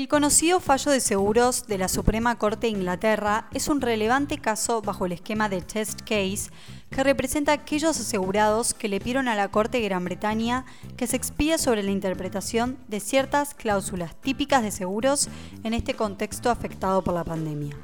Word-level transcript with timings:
El 0.00 0.08
conocido 0.08 0.60
fallo 0.60 0.92
de 0.92 1.00
seguros 1.00 1.66
de 1.66 1.76
la 1.76 1.86
Suprema 1.86 2.38
Corte 2.38 2.68
de 2.68 2.72
Inglaterra 2.72 3.50
es 3.52 3.68
un 3.68 3.82
relevante 3.82 4.38
caso 4.38 4.80
bajo 4.80 5.04
el 5.04 5.12
esquema 5.12 5.50
de 5.50 5.60
test 5.60 6.00
case 6.00 6.50
que 6.88 7.04
representa 7.04 7.52
aquellos 7.52 8.00
asegurados 8.00 8.72
que 8.72 8.88
le 8.88 8.98
pidieron 8.98 9.28
a 9.28 9.36
la 9.36 9.48
Corte 9.48 9.76
de 9.76 9.84
Gran 9.84 10.06
Bretaña 10.06 10.64
que 10.96 11.06
se 11.06 11.16
expida 11.16 11.58
sobre 11.58 11.82
la 11.82 11.90
interpretación 11.90 12.78
de 12.88 12.98
ciertas 12.98 13.52
cláusulas 13.52 14.18
típicas 14.18 14.62
de 14.62 14.70
seguros 14.70 15.28
en 15.64 15.74
este 15.74 15.92
contexto 15.92 16.48
afectado 16.48 17.04
por 17.04 17.12
la 17.12 17.24
pandemia. 17.24 17.76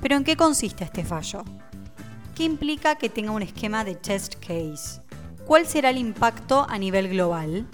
Pero 0.00 0.14
¿en 0.14 0.22
qué 0.22 0.36
consiste 0.36 0.84
este 0.84 1.04
fallo? 1.04 1.42
¿Qué 2.36 2.44
implica 2.44 2.94
que 2.94 3.08
tenga 3.08 3.32
un 3.32 3.42
esquema 3.42 3.82
de 3.82 3.96
test 3.96 4.34
case? 4.34 5.00
¿Cuál 5.48 5.66
será 5.66 5.90
el 5.90 5.98
impacto 5.98 6.64
a 6.70 6.78
nivel 6.78 7.08
global? 7.08 7.66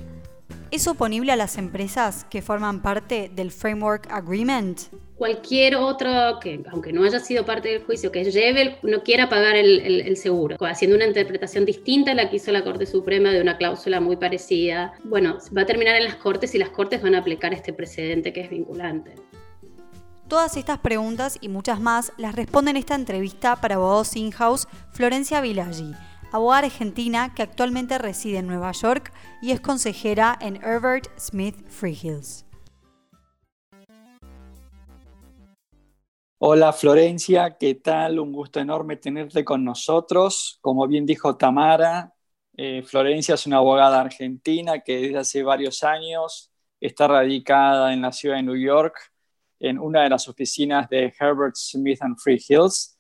¿Es 0.73 0.89
oponible 0.89 1.30
a 1.30 1.37
las 1.37 1.59
empresas 1.59 2.25
que 2.25 2.43
forman 2.43 2.82
parte 2.82 3.30
del 3.32 3.53
Framework 3.53 4.11
Agreement? 4.11 4.81
Cualquier 5.17 5.77
otro, 5.77 6.40
que 6.40 6.63
aunque 6.71 6.93
no 6.93 7.04
haya 7.04 7.21
sido 7.21 7.46
parte 7.46 7.68
del 7.68 7.85
juicio, 7.85 8.11
que 8.11 8.25
lleve, 8.25 8.79
no 8.82 9.03
quiera 9.03 9.29
pagar 9.29 9.54
el, 9.57 10.17
seguro, 10.17 10.57
haciendo 10.61 10.96
una 10.96 11.07
interpretación 11.07 11.64
distinta 11.64 12.11
a 12.11 12.14
la 12.14 12.29
que 12.29 12.37
hizo 12.37 12.50
la 12.50 12.64
Corte 12.64 12.85
Suprema 12.85 13.31
de 13.31 13.40
una 13.40 13.57
cláusula 13.57 14.00
muy 14.00 14.17
parecida, 14.17 14.93
bueno, 15.04 15.39
va 15.57 15.63
a 15.63 15.67
terminar 15.67 15.96
en 15.96 16.04
las 16.04 16.17
Cortes 16.17 16.54
y 16.54 16.59
las 16.59 16.71
Cortes 16.71 17.01
van 17.01 17.14
a 17.14 17.18
aplicar 17.18 17.54
este 17.54 17.73
precedente 17.73 18.32
que 18.32 18.40
es 18.40 18.51
vinculante. 18.51 19.14
Todas 20.29 20.57
estas 20.57 20.79
preguntas 20.81 21.39
y 21.40 21.48
muchas 21.48 21.81
más 21.81 22.12
las 22.18 22.35
responde 22.35 22.73
en 22.73 22.76
esta 22.76 22.96
entrevista 22.96 23.57
para 23.57 23.76
abogados 23.76 24.17
in-house 24.17 24.67
Florencia 24.90 25.40
Villaggi 25.40 25.95
abogada 26.36 26.67
argentina 26.67 27.35
que 27.35 27.43
actualmente 27.43 27.96
reside 27.96 28.39
en 28.39 28.46
Nueva 28.46 28.72
York 28.72 29.13
y 29.40 29.53
es 29.53 29.61
consejera 29.61 30.39
en 30.40 30.57
Herbert 30.57 31.09
Smith 31.18 31.57
Freehills. 31.68 32.45
Hola 36.39 36.75
Florencia, 36.75 37.57
¿qué 37.59 37.77
tal? 37.77 38.20
Un 38.20 38.33
gusto 38.33 38.61
enorme 38.61 38.97
tenerte 38.97 39.45
con 39.45 39.64
nosotros. 39.64 40.59
Como 40.61 40.87
bien 40.87 41.07
dijo 41.07 41.37
Tamara, 41.37 42.12
eh, 42.55 42.83
Florencia 42.83 43.34
es 43.34 43.47
una 43.47 43.57
abogada 43.57 43.98
argentina 43.98 44.81
que 44.81 44.98
desde 44.98 45.19
hace 45.19 45.42
varios 45.42 45.83
años 45.83 46.53
está 46.79 47.09
radicada 47.09 47.95
en 47.95 48.03
la 48.03 48.12
ciudad 48.12 48.37
de 48.37 48.42
New 48.42 48.57
York, 48.57 48.95
en 49.59 49.79
una 49.79 50.03
de 50.03 50.11
las 50.11 50.29
oficinas 50.29 50.87
de 50.91 51.14
Herbert 51.19 51.57
Smith 51.57 52.03
and 52.03 52.19
Free 52.19 52.42
Hills 52.47 52.95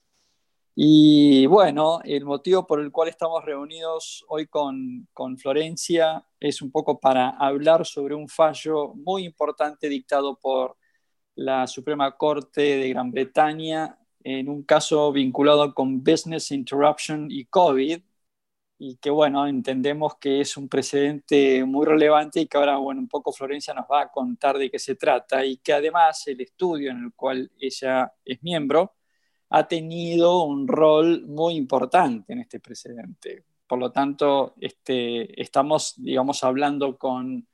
y 0.78 1.46
bueno, 1.46 2.00
el 2.04 2.24
motivo 2.26 2.66
por 2.66 2.80
el 2.80 2.92
cual 2.92 3.08
estamos 3.08 3.44
reunidos 3.44 4.24
hoy 4.28 4.46
con, 4.46 5.08
con, 5.14 5.38
Florencia 5.38 6.24
es 6.38 6.60
un 6.62 6.70
poco 6.70 7.00
para 7.00 7.30
hablar 7.30 7.86
sobre 7.86 8.14
un 8.14 8.28
fallo 8.28 8.94
muy 8.94 9.24
importante 9.24 9.88
dictado 9.88 10.38
por 10.38 10.76
la 11.36 11.66
Suprema 11.66 12.16
Corte 12.16 12.60
de 12.78 12.90
Gran 12.90 13.10
Bretaña 13.10 13.98
en 14.24 14.48
un 14.48 14.64
caso 14.64 15.12
vinculado 15.12 15.72
con 15.74 16.02
Business 16.04 16.50
Interruption 16.50 17.28
y 17.30 17.46
COVID, 17.46 18.00
y 18.78 18.96
que 18.98 19.10
bueno, 19.10 19.46
entendemos 19.46 20.16
que 20.18 20.40
es 20.40 20.56
un 20.56 20.68
precedente 20.68 21.64
muy 21.64 21.86
relevante 21.86 22.40
y 22.40 22.46
que 22.48 22.58
ahora, 22.58 22.76
bueno, 22.78 23.00
un 23.00 23.08
poco 23.08 23.32
Florencia 23.32 23.74
nos 23.74 23.86
va 23.90 24.02
a 24.02 24.12
contar 24.12 24.58
de 24.58 24.70
qué 24.70 24.78
se 24.78 24.96
trata 24.96 25.44
y 25.46 25.58
que 25.58 25.72
además 25.72 26.26
el 26.28 26.40
estudio 26.42 26.90
en 26.90 27.04
el 27.04 27.12
cual 27.14 27.50
ella 27.60 28.12
es 28.24 28.42
miembro 28.42 28.95
ha 29.50 29.68
tenido 29.68 30.44
un 30.44 30.66
rol 30.66 31.24
muy 31.26 31.54
importante 31.54 32.32
en 32.32 32.40
este 32.40 32.60
precedente. 32.60 33.44
Por 33.66 33.78
lo 33.78 33.90
tanto, 33.90 34.54
este, 34.60 35.40
estamos, 35.40 35.94
digamos, 35.96 36.44
hablando 36.44 36.96
con, 36.98 37.46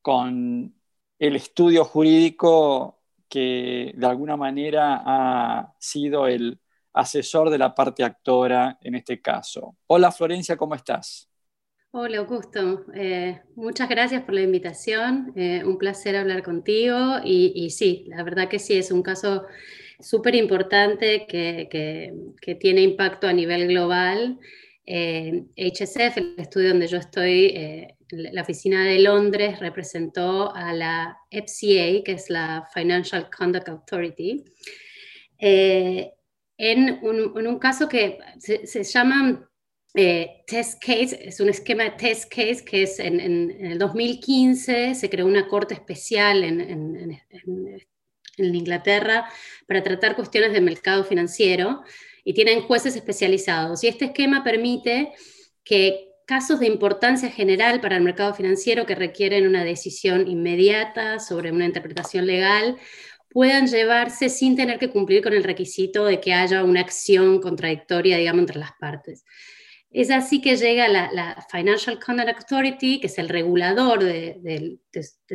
con 0.00 0.74
el 1.18 1.36
estudio 1.36 1.84
jurídico 1.84 3.00
que 3.28 3.92
de 3.96 4.06
alguna 4.06 4.36
manera 4.36 5.02
ha 5.04 5.74
sido 5.78 6.26
el 6.26 6.60
asesor 6.92 7.48
de 7.48 7.58
la 7.58 7.74
parte 7.74 8.04
actora 8.04 8.78
en 8.82 8.94
este 8.94 9.22
caso. 9.22 9.76
Hola 9.86 10.12
Florencia, 10.12 10.56
¿cómo 10.56 10.74
estás? 10.74 11.28
Hola 11.92 12.18
Augusto, 12.18 12.84
eh, 12.94 13.42
muchas 13.54 13.88
gracias 13.88 14.22
por 14.24 14.34
la 14.34 14.40
invitación, 14.40 15.32
eh, 15.36 15.62
un 15.64 15.76
placer 15.76 16.16
hablar 16.16 16.42
contigo 16.42 17.18
y, 17.22 17.52
y, 17.54 17.68
sí, 17.70 18.06
la 18.08 18.22
verdad 18.22 18.48
que 18.48 18.58
sí, 18.58 18.78
es 18.78 18.90
un 18.90 19.02
caso 19.02 19.44
súper 20.02 20.34
importante 20.34 21.26
que, 21.26 22.12
tiene 22.60 22.82
impacto 22.82 23.26
a 23.26 23.32
nivel 23.32 23.68
global. 23.68 24.38
HSF, 24.84 25.96
eh, 25.96 26.12
el 26.16 26.34
estudio 26.38 26.70
donde 26.70 26.88
yo 26.88 26.98
estoy, 26.98 27.46
eh, 27.46 27.96
la 28.10 28.42
oficina 28.42 28.84
de 28.84 28.98
Londres 28.98 29.60
representó 29.60 30.54
a 30.54 30.72
la 30.72 31.16
FCA, 31.30 32.02
que 32.04 32.12
es 32.12 32.28
la 32.28 32.68
Financial 32.74 33.30
Conduct 33.30 33.68
Authority, 33.68 34.44
eh, 35.38 36.12
en, 36.58 37.00
un, 37.02 37.58
caso 37.58 37.88
que 37.88 38.18
se, 38.38 38.84
llama 38.84 39.50
test 39.94 40.82
case, 40.82 41.18
es 41.28 41.40
un 41.40 41.48
esquema 41.48 41.84
de 41.84 41.90
test 41.92 42.32
case 42.32 42.64
que 42.64 42.82
es 42.82 42.98
en, 42.98 43.20
el 43.20 43.78
2015 43.78 44.94
se 44.94 45.10
creó 45.10 45.26
una 45.26 45.48
corte 45.48 45.74
especial 45.74 46.44
en, 46.44 46.60
en, 46.60 47.20
en 48.36 48.54
Inglaterra 48.54 49.28
para 49.66 49.82
tratar 49.82 50.16
cuestiones 50.16 50.52
de 50.52 50.60
mercado 50.60 51.04
financiero 51.04 51.82
y 52.24 52.34
tienen 52.34 52.62
jueces 52.62 52.96
especializados. 52.96 53.82
Y 53.84 53.88
este 53.88 54.06
esquema 54.06 54.44
permite 54.44 55.12
que 55.64 56.08
casos 56.26 56.60
de 56.60 56.66
importancia 56.66 57.30
general 57.30 57.80
para 57.80 57.96
el 57.96 58.02
mercado 58.02 58.34
financiero 58.34 58.86
que 58.86 58.94
requieren 58.94 59.46
una 59.46 59.64
decisión 59.64 60.28
inmediata 60.28 61.18
sobre 61.18 61.52
una 61.52 61.66
interpretación 61.66 62.26
legal 62.26 62.78
puedan 63.28 63.66
llevarse 63.66 64.28
sin 64.28 64.56
tener 64.56 64.78
que 64.78 64.90
cumplir 64.90 65.22
con 65.22 65.32
el 65.32 65.42
requisito 65.42 66.04
de 66.04 66.20
que 66.20 66.34
haya 66.34 66.64
una 66.64 66.80
acción 66.80 67.40
contradictoria, 67.40 68.18
digamos, 68.18 68.40
entre 68.40 68.58
las 68.58 68.72
partes. 68.78 69.24
Es 69.90 70.10
así 70.10 70.40
que 70.40 70.56
llega 70.56 70.88
la, 70.88 71.46
Financial 71.50 71.98
Conduct 71.98 72.36
Authority, 72.36 73.00
que 73.00 73.06
es 73.06 73.18
el 73.18 73.28
regulador 73.28 74.02
del 74.02 74.80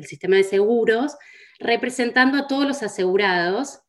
sistema 0.03 0.35
de 0.37 0.43
seguros, 0.43 1.15
representando 1.59 2.37
a 2.37 2.47
todos 2.47 2.65
los 2.65 2.83
asegurados 2.83 3.79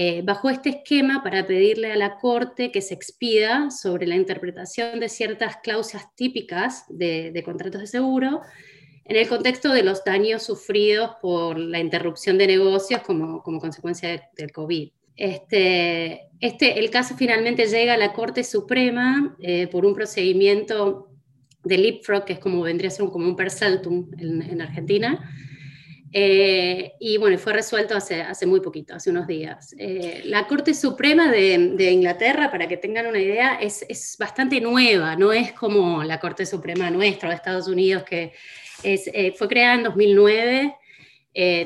eh, 0.00 0.22
bajo 0.22 0.48
este 0.48 0.68
esquema 0.68 1.24
para 1.24 1.44
pedirle 1.44 1.90
a 1.90 1.96
la 1.96 2.18
Corte 2.18 2.70
que 2.70 2.82
se 2.82 2.94
expida 2.94 3.70
sobre 3.72 4.06
la 4.06 4.14
interpretación 4.14 5.00
de 5.00 5.08
ciertas 5.08 5.56
cláusulas 5.56 6.14
típicas 6.14 6.84
de, 6.88 7.42
contratos 7.44 7.80
de 7.80 7.86
seguro 7.88 8.42
en 9.04 9.16
el 9.16 9.26
contexto 9.26 9.72
de 9.72 9.82
los 9.82 10.04
daños 10.04 10.44
sufridos 10.44 11.16
por 11.20 11.58
la 11.58 11.80
interrupción 11.80 12.38
de 12.38 12.46
negocios 12.46 13.00
como, 13.00 13.42
consecuencia 13.42 14.30
del 14.36 14.52
COVID. 14.52 14.90
Este, 15.16 16.28
este, 16.38 16.78
el 16.78 16.90
caso 16.90 17.16
finalmente 17.16 17.66
llega 17.66 17.94
a 17.94 17.98
la 17.98 18.12
Corte 18.12 18.44
Suprema 18.44 19.36
eh, 19.40 19.66
por 19.66 19.84
un 19.84 19.94
procedimiento 19.94 21.08
de 21.64 21.76
leapfrog, 21.76 22.24
que 22.24 22.34
es 22.34 22.38
como 22.38 22.62
vendría 22.62 22.86
a 22.86 22.92
ser 22.92 23.04
un, 23.04 23.10
como 23.10 23.26
un 23.26 23.34
persaltum 23.34 24.10
en, 24.16 24.42
en 24.42 24.60
Argentina, 24.60 25.28
eh, 26.12 26.92
y 26.98 27.18
bueno, 27.18 27.38
fue 27.38 27.52
resuelto 27.52 27.94
hace, 27.94 28.22
hace 28.22 28.46
muy 28.46 28.60
poquito, 28.60 28.94
hace 28.94 29.10
unos 29.10 29.26
días. 29.26 29.74
Eh, 29.78 30.22
la 30.24 30.46
Corte 30.46 30.72
Suprema 30.72 31.30
de, 31.30 31.74
de, 31.76 31.90
Inglaterra, 31.90 32.50
para 32.50 32.66
que 32.66 32.78
tengan 32.78 33.06
una 33.06 33.20
idea, 33.20 33.56
es, 33.60 33.84
es, 33.88 34.16
bastante 34.18 34.60
nueva, 34.60 35.16
no 35.16 35.32
es 35.32 35.52
como 35.52 36.02
la 36.02 36.18
Corte 36.18 36.46
Suprema 36.46 36.90
nuestra 36.90 37.28
de 37.28 37.34
Estados 37.34 37.68
Unidos, 37.68 38.04
que 38.04 38.32
es, 38.82 39.08
eh, 39.12 39.34
fue 39.36 39.48
creada 39.48 39.74
en 39.74 39.82
2009, 39.84 40.74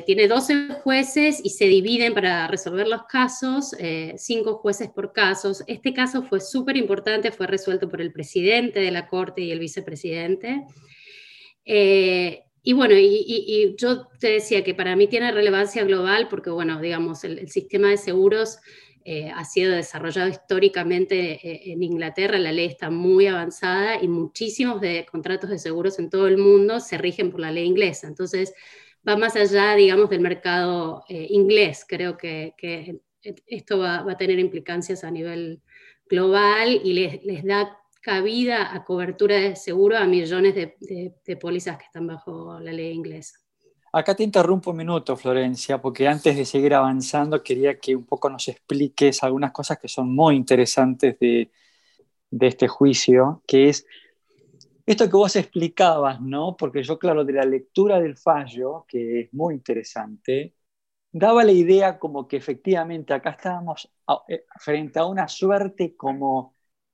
tiene 0.05 0.27
12 0.27 0.67
jueces 0.83 1.41
y 1.43 1.49
se 1.49 1.65
dividen 1.65 2.13
para 2.13 2.45
resolver 2.47 2.87
los 2.87 3.05
casos, 3.05 3.71
5 4.15 4.57
jueces 4.57 4.89
por 4.89 5.13
casos. 5.13 5.63
Este 5.65 5.95
caso 5.95 6.21
fue 6.21 6.41
súper 6.41 6.77
importante, 6.77 7.31
fue 7.31 7.47
resuelto 7.47 7.89
por 7.89 7.99
el 7.99 8.11
presidente 8.11 8.81
de 8.81 8.91
la 8.91 9.07
Corte 9.07 9.41
y 9.41 9.51
el 9.51 9.57
vicepresidente. 9.57 10.63
Y 12.65 12.71
bueno, 12.71 12.95
y, 12.97 13.75
yo 13.77 14.07
te 14.19 14.29
decía 14.29 14.63
que 14.63 14.73
para 14.73 14.95
mí 14.95 15.07
tiene 15.07 15.33
relevancia 15.33 15.83
global 15.83 16.29
porque, 16.29 16.49
bueno, 16.49 16.79
digamos, 16.79 17.25
el, 17.25 17.49
sistema 17.49 17.89
de 17.89 17.97
seguros 17.97 18.59
eh, 19.03 19.29
ha 19.35 19.43
sido 19.43 19.73
desarrollado 19.73 20.29
históricamente 20.29 21.33
eh, 21.45 21.73
en 21.73 21.83
Inglaterra, 21.83 22.39
la 22.39 22.53
ley 22.53 22.67
está 22.67 22.89
muy 22.89 23.27
avanzada 23.27 24.01
y 24.01 24.07
muchísimos 24.07 24.79
de 24.79 25.05
contratos 25.11 25.49
de 25.49 25.59
seguros 25.59 25.99
en 25.99 26.09
todo 26.09 26.25
el 26.27 26.37
mundo 26.37 26.79
se 26.79 26.97
rigen 26.97 27.31
por 27.31 27.41
la 27.41 27.51
ley 27.51 27.65
inglesa. 27.65 28.07
Entonces, 28.07 28.53
va 29.07 29.17
más 29.17 29.35
allá, 29.35 29.75
digamos, 29.75 30.09
del 30.09 30.21
mercado 30.21 31.03
eh, 31.09 31.27
inglés. 31.31 31.85
Creo 31.85 32.15
que, 32.15 32.53
esto 33.21 33.79
va, 33.79 34.09
a 34.09 34.17
tener 34.17 34.39
implicancias 34.39 35.03
a 35.03 35.11
nivel 35.11 35.61
global 36.07 36.79
y 36.81 36.93
les, 36.93 37.25
les 37.25 37.43
da 37.43 37.77
cabida 38.03 38.75
a 38.75 38.83
cobertura 38.83 39.35
de 39.37 39.55
seguro 39.55 39.97
a 39.97 40.05
millones 40.05 40.53
de, 40.53 41.37
pólizas 41.39 41.77
que 41.77 41.85
están 41.85 42.05
bajo 42.05 42.59
la 42.59 42.73
ley 42.73 42.91
inglesa. 42.91 43.39
Acá 43.93 44.13
te 44.13 44.23
interrumpo 44.23 44.71
un 44.71 44.77
minuto, 44.77 45.15
Florencia, 45.15 45.81
porque 45.81 46.07
antes 46.07 46.35
de 46.35 46.45
seguir 46.45 46.73
avanzando 46.73 47.41
quería 47.41 47.79
que 47.79 47.95
un 47.95 48.05
poco 48.05 48.29
nos 48.29 48.47
expliques 48.49 49.23
algunas 49.23 49.51
cosas 49.51 49.77
que 49.79 49.87
son 49.87 50.13
muy 50.13 50.35
interesantes 50.35 51.17
de, 51.17 51.49
de 52.29 52.47
este 52.47 52.67
juicio, 52.67 53.41
que 53.47 53.69
es 53.69 53.85
esto 54.85 55.05
que 55.05 55.15
vos 55.15 55.35
explicabas, 55.37 56.19
¿no? 56.19 56.57
Porque 56.57 56.83
yo, 56.83 56.99
claro, 56.99 57.23
de 57.23 57.33
la 57.33 57.45
lectura 57.45 58.01
del 58.01 58.17
fallo, 58.17 58.83
que 58.85 59.21
es 59.21 59.33
muy 59.33 59.53
interesante, 59.53 60.55
daba 61.09 61.45
la 61.45 61.53
idea 61.53 61.99
como 61.99 62.27
que 62.27 62.35
efectivamente 62.35 63.13
acá 63.13 63.29
estábamos 63.29 63.89
eh, 64.27 64.43
frente 64.59 64.99
a 64.99 65.05
una 65.05 65.29
suerte 65.29 65.95
como, 65.95 66.52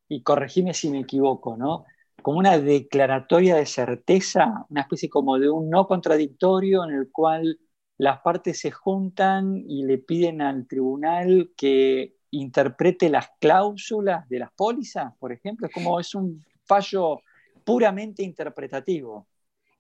y 0.10 0.24
corregime 0.24 0.74
si 0.74 0.90
me 0.90 1.00
equivoco, 1.00 1.56
¿no? 1.56 1.86
Como 2.22 2.40
una 2.40 2.58
declaratoria 2.58 3.56
de 3.56 3.66
certeza, 3.66 4.66
una 4.70 4.82
especie 4.82 5.10
como 5.10 5.40
de 5.40 5.50
un 5.50 5.70
no 5.70 5.88
contradictorio 5.88 6.84
en 6.84 6.96
el 6.96 7.10
cual 7.12 7.60
las 7.98 8.20
partes 8.22 8.60
se 8.60 8.72
juntan 8.72 9.64
y 9.68 9.84
le 9.86 10.00
piden 10.00 10.42
al 10.42 10.68
tribunal 10.68 11.52
que 11.56 12.16
interprete 12.32 13.10
las 13.10 13.30
cláusulas 13.40 14.28
de 14.28 14.40
las 14.40 14.52
pólizas, 14.52 15.14
por 15.18 15.32
ejemplo. 15.32 15.68
Es 15.68 15.74
como 15.74 16.00
es 16.00 16.14
un 16.16 16.44
fallo 16.66 17.22
puramente 17.64 18.24
interpretativo. 18.24 19.28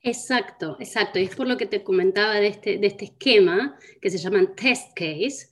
Exacto, 0.02 0.78
exacto. 0.80 1.20
Y 1.20 1.24
es 1.24 1.36
por 1.36 1.48
lo 1.48 1.58
que 1.58 1.66
te 1.66 1.84
comentaba 1.84 2.36
de 2.36 2.48
este, 2.48 2.78
de 2.78 2.88
este 2.88 3.06
esquema 3.06 3.78
que 4.02 4.10
se 4.10 4.18
llama 4.18 4.46
test 4.56 4.94
case, 4.96 5.49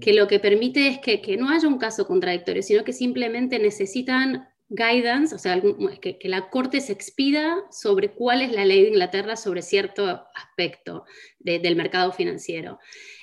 que 0.00 0.12
lo 0.14 0.26
que 0.26 0.38
permite 0.38 0.88
es 0.88 0.98
que, 0.98 1.20
que, 1.20 1.36
no 1.36 1.50
haya 1.50 1.68
un 1.68 1.78
caso 1.78 2.06
contradictorio, 2.06 2.62
sino 2.62 2.84
que 2.84 2.92
simplemente 2.92 3.58
necesitan 3.58 4.48
guidance, 4.68 5.34
o 5.34 5.38
sea, 5.38 5.60
que, 6.00 6.18
que, 6.18 6.28
la 6.28 6.48
Corte 6.48 6.80
se 6.80 6.92
expida 6.92 7.58
sobre 7.70 8.12
cuál 8.12 8.40
es 8.40 8.52
la 8.52 8.64
ley 8.64 8.82
de 8.82 8.88
Inglaterra 8.88 9.36
sobre 9.36 9.60
cierto 9.60 10.24
aspecto 10.34 11.04
del 11.38 11.76
mercado 11.76 12.12
financiero. 12.12 12.78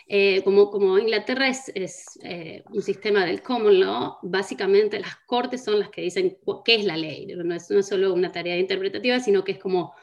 Eh, 0.08 0.42
como, 0.44 0.70
como, 0.70 0.98
Inglaterra 0.98 1.48
es, 1.48 1.72
es 1.76 2.20
eh, 2.24 2.64
un 2.72 2.82
sistema 2.82 3.26
del 3.26 3.42
common 3.42 3.80
law, 3.80 4.18
básicamente 4.22 5.00
las 5.00 5.16
cortes 5.26 5.64
son 5.64 5.80
las 5.80 5.90
que 5.90 6.02
dicen 6.02 6.38
qué 6.66 6.76
es 6.76 6.86
la 6.86 6.98
ley. 6.98 7.28
No 7.28 7.56
es, 7.56 7.70
no 7.72 7.80
es 7.80 7.88
solo 7.88 8.14
una 8.14 8.32
tarea 8.32 8.58
interpretativa, 8.58 9.20
sino 9.20 9.44
que 9.44 9.54
es 9.54 9.60
como 9.60 9.94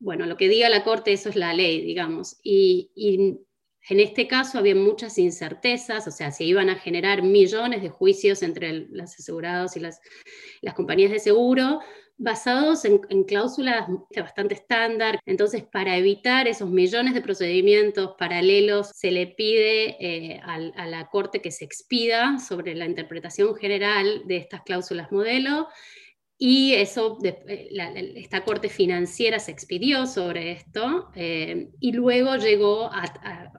bueno, 0.00 0.24
lo 0.24 0.38
que 0.38 0.48
diga 0.48 0.68
la 0.70 0.82
Corte, 0.82 1.12
eso 1.12 1.28
es 1.28 1.36
la 1.36 1.52
ley, 1.52 1.84
digamos. 1.84 2.40
Y, 2.42 2.90
en 3.88 4.00
este 4.00 4.28
caso 4.28 4.58
había 4.58 4.74
muchas 4.74 5.18
incertezas, 5.18 6.06
o 6.06 6.10
sea, 6.10 6.30
se 6.30 6.44
iban 6.44 6.68
a 6.68 6.76
generar 6.76 7.22
millones 7.22 7.82
de 7.82 7.88
juicios 7.88 8.42
entre 8.42 8.86
los 8.90 9.14
asegurados 9.14 9.76
y 9.76 9.80
las, 9.80 10.00
compañías 10.76 11.10
de 11.10 11.18
seguro, 11.18 11.80
basados 12.18 12.84
en, 12.84 13.24
cláusulas 13.24 13.88
bastante 14.14 14.54
estándar. 14.54 15.18
Entonces, 15.24 15.62
para 15.62 15.96
evitar 15.96 16.46
esos 16.46 16.68
millones 16.68 17.14
de 17.14 17.22
procedimientos 17.22 18.14
paralelos, 18.18 18.90
se 18.94 19.10
le 19.10 19.26
pide 19.26 19.96
eh, 19.98 20.40
a 20.44 20.86
la 20.86 21.08
Corte 21.08 21.40
que 21.40 21.50
se 21.50 21.64
expida 21.64 22.38
sobre 22.38 22.74
la 22.74 22.84
interpretación 22.84 23.54
general 23.56 24.22
de 24.26 24.36
estas 24.36 24.62
cláusulas 24.62 25.10
modelo 25.10 25.68
y 26.42 26.72
eso, 26.72 27.18
eh, 27.22 27.68
esta 28.16 28.44
corte 28.44 28.70
financiera 28.70 29.38
se 29.38 29.50
expidió 29.50 30.06
sobre 30.06 30.52
esto 30.52 31.10
eh, 31.14 31.68
y 31.80 31.92
luego 31.92 32.36
llegó 32.36 32.90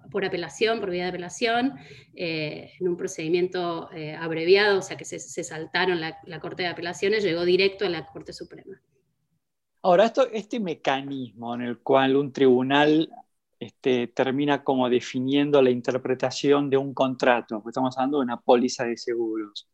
por 0.09 0.25
apelación, 0.25 0.79
por 0.79 0.89
vía 0.89 1.03
de 1.03 1.09
apelación, 1.09 1.75
eh, 2.15 2.71
en 2.79 2.87
un 2.87 2.97
procedimiento 2.97 3.87
abreviado, 4.17 4.79
o 4.79 4.81
sea 4.81 4.97
que 4.97 5.05
se, 5.05 5.19
saltaron 5.19 6.01
la, 6.01 6.39
Corte 6.39 6.63
de 6.63 6.69
Apelaciones, 6.69 7.23
llegó 7.23 7.45
directo 7.45 7.85
a 7.85 7.89
la 7.89 8.03
Corte 8.07 8.33
Suprema. 8.33 8.81
Ahora, 9.83 10.05
esto, 10.05 10.27
este 10.31 10.59
mecanismo 10.59 11.53
en 11.53 11.61
el 11.61 11.77
cual 11.81 12.15
un 12.15 12.33
tribunal 12.33 13.11
este, 13.59 14.07
termina 14.07 14.63
como 14.63 14.89
definiendo 14.89 15.61
la 15.61 15.69
interpretación 15.69 16.67
de 16.71 16.77
un 16.77 16.95
contrato, 16.95 17.61
estamos 17.67 17.95
hablando 17.95 18.17
de 18.17 18.23
una 18.23 18.41
póliza 18.41 18.85
de 18.85 18.97
seguros, 18.97 19.69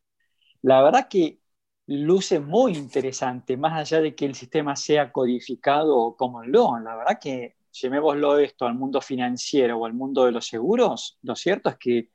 la 0.62 0.84
verdad 0.84 1.08
que 1.10 1.40
luce 1.88 2.40
muy 2.40 2.74
interesante, 2.74 3.56
más 3.56 3.74
allá 3.74 4.02
de 4.02 4.14
que 4.14 4.26
el 4.26 4.36
sistema 4.36 4.76
sea 4.76 5.12
codificado 5.12 6.16
como 6.18 6.44
lo. 6.44 6.78
La 6.80 6.96
verdad 6.98 7.18
que 7.20 7.56
llevémoslo 7.72 8.38
esto 8.40 8.66
al 8.66 8.76
mundo 8.76 9.02
financiero 9.02 9.78
o 9.78 9.86
al 9.86 9.94
mundo 9.94 10.26
de 10.26 10.34
los 10.34 10.48
seguros, 10.48 11.18
lo 11.24 11.36
cierto 11.36 11.70
es 11.70 11.78
que 11.78 12.10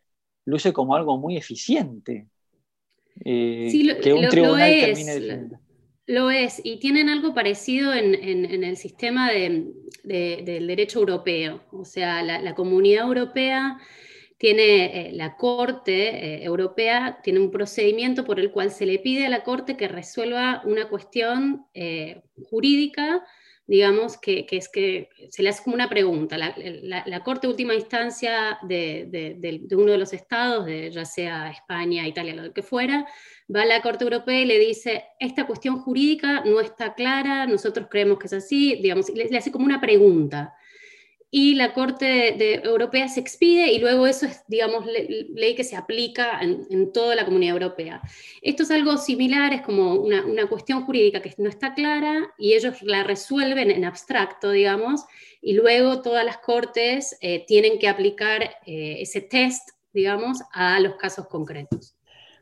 luce 0.45 0.73
como 0.73 0.95
algo 0.95 1.17
muy 1.19 1.37
eficiente. 1.37 2.29
Eh, 3.25 3.71
que 4.03 4.13
un 4.13 4.29
tribunal 4.29 4.71
termine 4.71 5.21
de 5.21 5.49
Lo 6.07 6.31
es, 6.31 6.61
y 6.65 6.79
tienen 6.79 7.09
algo 7.09 7.35
parecido 7.35 7.95
en, 7.95 8.15
el 8.15 8.77
sistema 8.77 9.31
del 9.31 9.75
derecho 10.05 11.01
europeo. 11.01 11.63
O 11.73 11.85
sea, 11.85 12.23
la 12.23 12.55
comunidad 12.55 13.07
europea 13.07 13.79
tiene 14.43 15.11
eh, 15.11 15.13
la 15.13 15.37
Corte 15.37 16.09
eh, 16.09 16.43
Europea, 16.43 17.21
tiene 17.23 17.39
un 17.39 17.53
procedimiento 17.53 18.25
por 18.25 18.41
el 18.41 18.51
cual 18.51 18.73
se 18.73 18.87
le 18.87 18.99
pide 18.99 19.27
a 19.27 19.31
la 19.31 19.45
Corte 19.45 19.77
que 19.77 19.87
resuelva 19.87 20.63
una 20.65 20.89
cuestión 20.89 21.67
eh, 21.75 22.25
jurídica, 22.51 23.25
digamos, 23.69 24.19
que, 24.19 24.45
es 24.51 24.69
que 24.69 25.11
se 25.31 25.45
le 25.45 25.51
hace 25.51 25.63
como 25.63 25.77
una 25.77 25.89
pregunta. 25.89 26.37
La, 26.37 27.23
Corte 27.23 27.47
última 27.47 27.73
instancia 27.73 28.59
de, 28.63 29.65
uno 29.77 29.93
de 29.93 29.99
los 29.99 30.13
estados, 30.13 30.69
ya 30.91 31.05
sea 31.05 31.49
España, 31.53 32.09
Italia, 32.09 32.35
lo 32.35 32.53
que 32.53 32.65
fuera, 32.65 33.07
va 33.55 33.63
a 33.63 33.67
la 33.67 33.81
Corte 33.81 34.03
Europea 34.03 34.41
y 34.41 34.47
le 34.47 34.59
dice, 34.59 35.05
esta 35.21 35.47
cuestión 35.47 35.79
jurídica 35.83 36.43
no 36.45 36.59
está 36.59 36.95
clara, 36.95 37.47
nosotros 37.47 37.87
creemos 37.89 38.19
que 38.19 38.27
es 38.27 38.33
así, 38.33 38.75
digamos, 38.83 39.09
le 39.09 39.39
hace 39.39 39.53
como 39.53 39.67
una 39.67 39.81
pregunta 39.81 40.53
y 41.35 41.55
la 41.55 41.73
Corte 41.73 42.63
Europea 42.63 43.09
se 43.09 43.19
expide 43.19 43.73
y 43.73 43.79
luego 43.79 44.07
eso 44.07 44.27
es, 44.27 44.45
digamos, 44.49 44.85
ley 44.87 45.55
que 45.55 45.65
se 45.65 45.77
aplica 45.77 46.39
en, 46.43 46.93
toda 46.93 47.17
la 47.17 47.25
comunidad 47.25 47.55
europea. 47.55 48.03
Esto 48.43 48.65
es 48.65 48.71
algo 48.71 48.99
similar, 48.99 49.55
es 49.55 49.63
como 49.63 49.95
una, 49.95 50.47
cuestión 50.47 50.85
jurídica 50.85 51.23
que 51.23 51.35
no 51.39 51.49
está 51.49 51.73
clara 51.73 52.35
y 52.37 52.53
ellos 52.53 52.83
la 52.83 53.03
resuelven 53.03 53.71
en 53.71 53.87
abstracto, 53.87 54.51
digamos, 54.51 55.07
y 55.41 55.55
luego 55.55 56.03
todas 56.03 56.27
las 56.27 56.37
cortes 56.37 57.17
eh, 57.23 57.47
tienen 57.47 57.79
que 57.79 57.89
aplicar 57.89 58.43
eh, 58.67 58.97
ese 59.01 59.23
test, 59.23 59.71
digamos, 59.95 60.43
a 60.53 60.79
los 60.81 60.97
casos 60.97 61.29
concretos. 61.29 61.97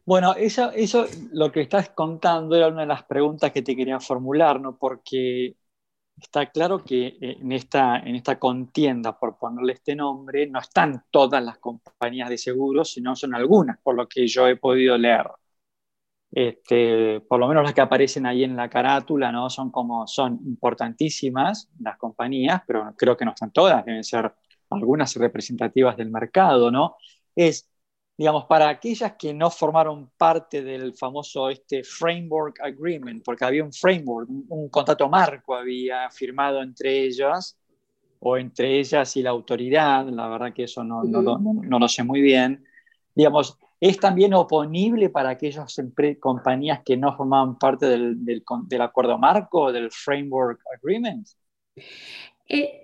Bueno, 0.04 0.34
eso, 0.34 0.72
eso 0.72 1.06
lo 1.32 1.52
que 1.52 1.60
estás 1.60 1.90
contando 1.90 2.56
era 2.56 2.66
una 2.66 2.80
de 2.80 2.88
las 2.88 3.04
preguntas 3.04 3.52
que 3.52 3.62
te 3.62 3.76
quería 3.76 4.00
formular, 4.00 4.60
¿no? 4.60 4.76
Porque 4.76 5.54
está 6.20 6.46
claro 6.50 6.84
que 6.84 7.06
eh, 7.20 7.38
en 7.40 7.52
esta, 7.52 7.98
en 7.98 8.16
esta 8.16 8.38
contienda, 8.38 9.18
por 9.18 9.38
ponerle 9.38 9.74
este 9.74 9.94
nombre, 9.96 10.46
no 10.46 10.58
están 10.60 11.04
todas 11.10 11.42
las 11.42 11.58
compañías 11.58 12.28
de 12.28 12.38
seguros, 12.38 12.92
sino 12.92 13.16
son 13.16 13.34
algunas, 13.34 13.78
por 13.80 13.94
lo 13.96 14.08
que 14.08 14.26
yo 14.26 14.46
he 14.48 14.56
podido 14.56 14.96
leer. 14.98 15.26
Este, 16.32 17.20
por 17.22 17.40
lo 17.40 17.48
menos 17.48 17.64
las 17.64 17.74
que 17.74 17.80
aparecen 17.80 18.24
ahí 18.26 18.44
en 18.44 18.54
la 18.56 18.68
carátula, 18.70 19.32
¿no? 19.32 19.50
Son 19.50 19.70
como, 19.70 20.06
son 20.06 20.38
importantísimas 20.46 21.68
las 21.80 21.96
compañías, 21.98 22.62
pero 22.66 22.94
creo 22.96 23.16
que 23.16 23.24
no 23.24 23.32
están 23.32 23.52
todas, 23.52 23.84
deben 23.84 24.04
ser 24.04 24.32
algunas 24.70 25.16
representativas 25.16 25.96
del 25.96 26.10
mercado, 26.10 26.70
¿no? 26.70 26.96
Es 27.34 27.69
digamos, 28.20 28.44
para 28.44 28.68
aquellas 28.68 29.14
que 29.14 29.32
no 29.32 29.48
formaron 29.48 30.10
parte 30.18 30.62
del 30.62 30.92
famoso 30.92 31.48
este 31.48 31.82
framework 31.82 32.60
agreement, 32.60 33.24
porque 33.24 33.46
había 33.46 33.64
un 33.64 33.72
framework, 33.72 34.28
un, 34.28 34.68
contrato 34.68 35.08
marco 35.08 35.54
había 35.54 36.10
firmado 36.10 36.60
entre 36.60 37.04
ellas, 37.04 37.56
o 38.18 38.36
entre 38.36 38.78
ellas 38.78 39.16
y 39.16 39.22
la 39.22 39.30
autoridad, 39.30 40.06
la 40.08 40.28
verdad 40.28 40.52
que 40.52 40.64
eso 40.64 40.84
no, 40.84 41.02
no, 41.02 41.22
no, 41.22 41.78
lo 41.78 41.88
sé 41.88 42.04
muy 42.04 42.20
bien, 42.20 42.62
digamos, 43.14 43.56
¿es 43.80 43.98
también 43.98 44.34
oponible 44.34 45.08
para 45.08 45.30
aquellas 45.30 45.74
compañías 46.20 46.82
que 46.84 46.98
no 46.98 47.16
formaban 47.16 47.58
parte 47.58 47.86
del, 47.86 48.22
del, 48.22 48.44
del 48.66 48.82
acuerdo 48.82 49.16
marco, 49.16 49.72
del 49.72 49.90
framework 49.90 50.60
agreement? 50.76 51.26
Eh, 52.52 52.80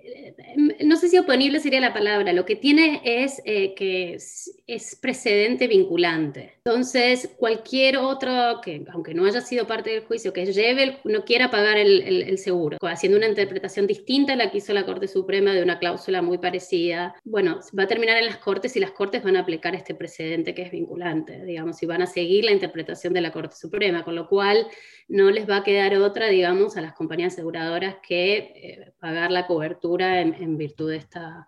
no 0.81 0.95
sé 0.95 1.09
si 1.09 1.17
oponible 1.17 1.59
sería 1.59 1.81
la 1.81 1.93
palabra, 1.93 2.31
lo 2.31 2.45
que 2.45 2.55
tiene 2.55 3.01
es 3.03 3.41
eh, 3.43 3.75
que 3.75 4.13
es, 4.13 4.97
precedente 5.01 5.67
vinculante. 5.67 6.53
Entonces, 6.63 7.35
cualquier 7.37 7.97
otro, 7.97 8.61
que 8.63 8.85
aunque 8.93 9.13
no 9.13 9.25
haya 9.25 9.41
sido 9.41 9.67
parte 9.67 9.89
del 9.89 10.05
juicio, 10.05 10.31
que 10.31 10.45
lleve, 10.45 10.99
no 11.03 11.25
quiera 11.25 11.51
pagar 11.51 11.77
el, 11.77 12.37
seguro, 12.37 12.77
haciendo 12.81 13.17
una 13.17 13.27
interpretación 13.27 13.87
distinta 13.87 14.33
a 14.33 14.35
la 14.37 14.51
que 14.51 14.59
hizo 14.59 14.73
la 14.73 14.85
Corte 14.85 15.07
Suprema 15.07 15.53
de 15.53 15.63
una 15.63 15.79
cláusula 15.79 16.21
muy 16.21 16.37
parecida, 16.37 17.15
bueno, 17.25 17.59
va 17.77 17.83
a 17.83 17.87
terminar 17.87 18.17
en 18.17 18.25
las 18.25 18.37
Cortes 18.37 18.75
y 18.77 18.79
las 18.79 18.91
Cortes 18.91 19.23
van 19.23 19.35
a 19.35 19.41
aplicar 19.41 19.75
este 19.75 19.95
precedente 19.95 20.55
que 20.55 20.61
es 20.61 20.71
vinculante, 20.71 21.43
digamos, 21.43 21.83
y 21.83 21.85
van 21.85 22.01
a 22.01 22.07
seguir 22.07 22.45
la 22.45 22.51
interpretación 22.51 23.13
de 23.13 23.21
la 23.21 23.31
Corte 23.31 23.55
Suprema, 23.55 24.05
con 24.05 24.15
lo 24.15 24.29
cual 24.29 24.67
no 25.09 25.29
les 25.29 25.49
va 25.49 25.57
a 25.57 25.63
quedar 25.63 25.95
otra, 25.95 26.27
digamos, 26.27 26.77
a 26.77 26.81
las 26.81 26.93
compañías 26.93 27.33
aseguradoras 27.33 27.97
que 28.07 28.37
eh, 28.37 28.93
pagar 28.99 29.31
la 29.31 29.45
cobertura 29.47 29.56
en, 29.63 30.57
virtud 30.57 30.89
de 30.89 30.97
esta, 30.97 31.47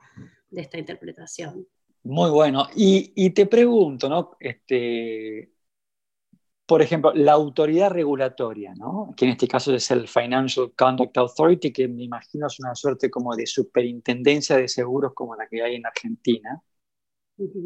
de 0.49 0.61
esta 0.61 0.77
interpretación. 0.77 1.67
Muy 2.03 2.29
bueno. 2.29 2.67
Y, 2.75 3.29
te 3.31 3.45
pregunto, 3.45 4.09
¿no? 4.09 4.31
Este, 4.39 5.51
por 6.65 6.81
ejemplo, 6.81 7.13
la 7.13 7.33
autoridad 7.33 7.91
regulatoria, 7.91 8.73
¿no? 8.75 9.13
que 9.17 9.25
en 9.25 9.31
este 9.31 9.47
caso 9.47 9.73
es 9.73 9.89
el 9.91 10.07
Financial 10.07 10.71
Conduct 10.77 11.17
Authority, 11.17 11.73
que 11.73 11.87
me 11.87 12.03
imagino 12.03 12.47
es 12.47 12.59
una 12.59 12.75
suerte 12.75 13.09
como 13.09 13.35
de 13.35 13.47
superintendencia 13.47 14.55
de 14.55 14.67
seguros 14.67 15.13
como 15.13 15.35
la 15.35 15.47
que 15.47 15.63
hay 15.63 15.75
en 15.75 15.85
Argentina, 15.85 16.61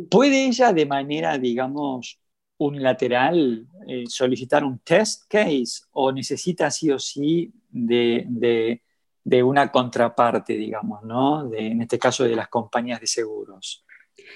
¿puede 0.10 0.48
ella 0.48 0.72
de 0.72 0.86
manera, 0.86 1.38
digamos, 1.38 2.20
unilateral 2.58 3.68
eh, 3.88 4.06
solicitar 4.08 4.64
un 4.64 4.80
test 4.80 5.24
case 5.28 5.84
o 5.92 6.12
necesita 6.12 6.72
sí 6.72 6.92
o 6.92 7.00
sí 7.00 7.54
de, 7.70 8.82
una 9.26 9.72
contraparte, 9.72 10.54
digamos, 10.54 11.04
¿no? 11.04 11.52
en 11.54 11.82
este 11.82 11.98
caso 11.98 12.24
de 12.24 12.36
las 12.36 12.50
compañías 12.50 13.00
de 13.00 13.08
seguros. 13.08 13.86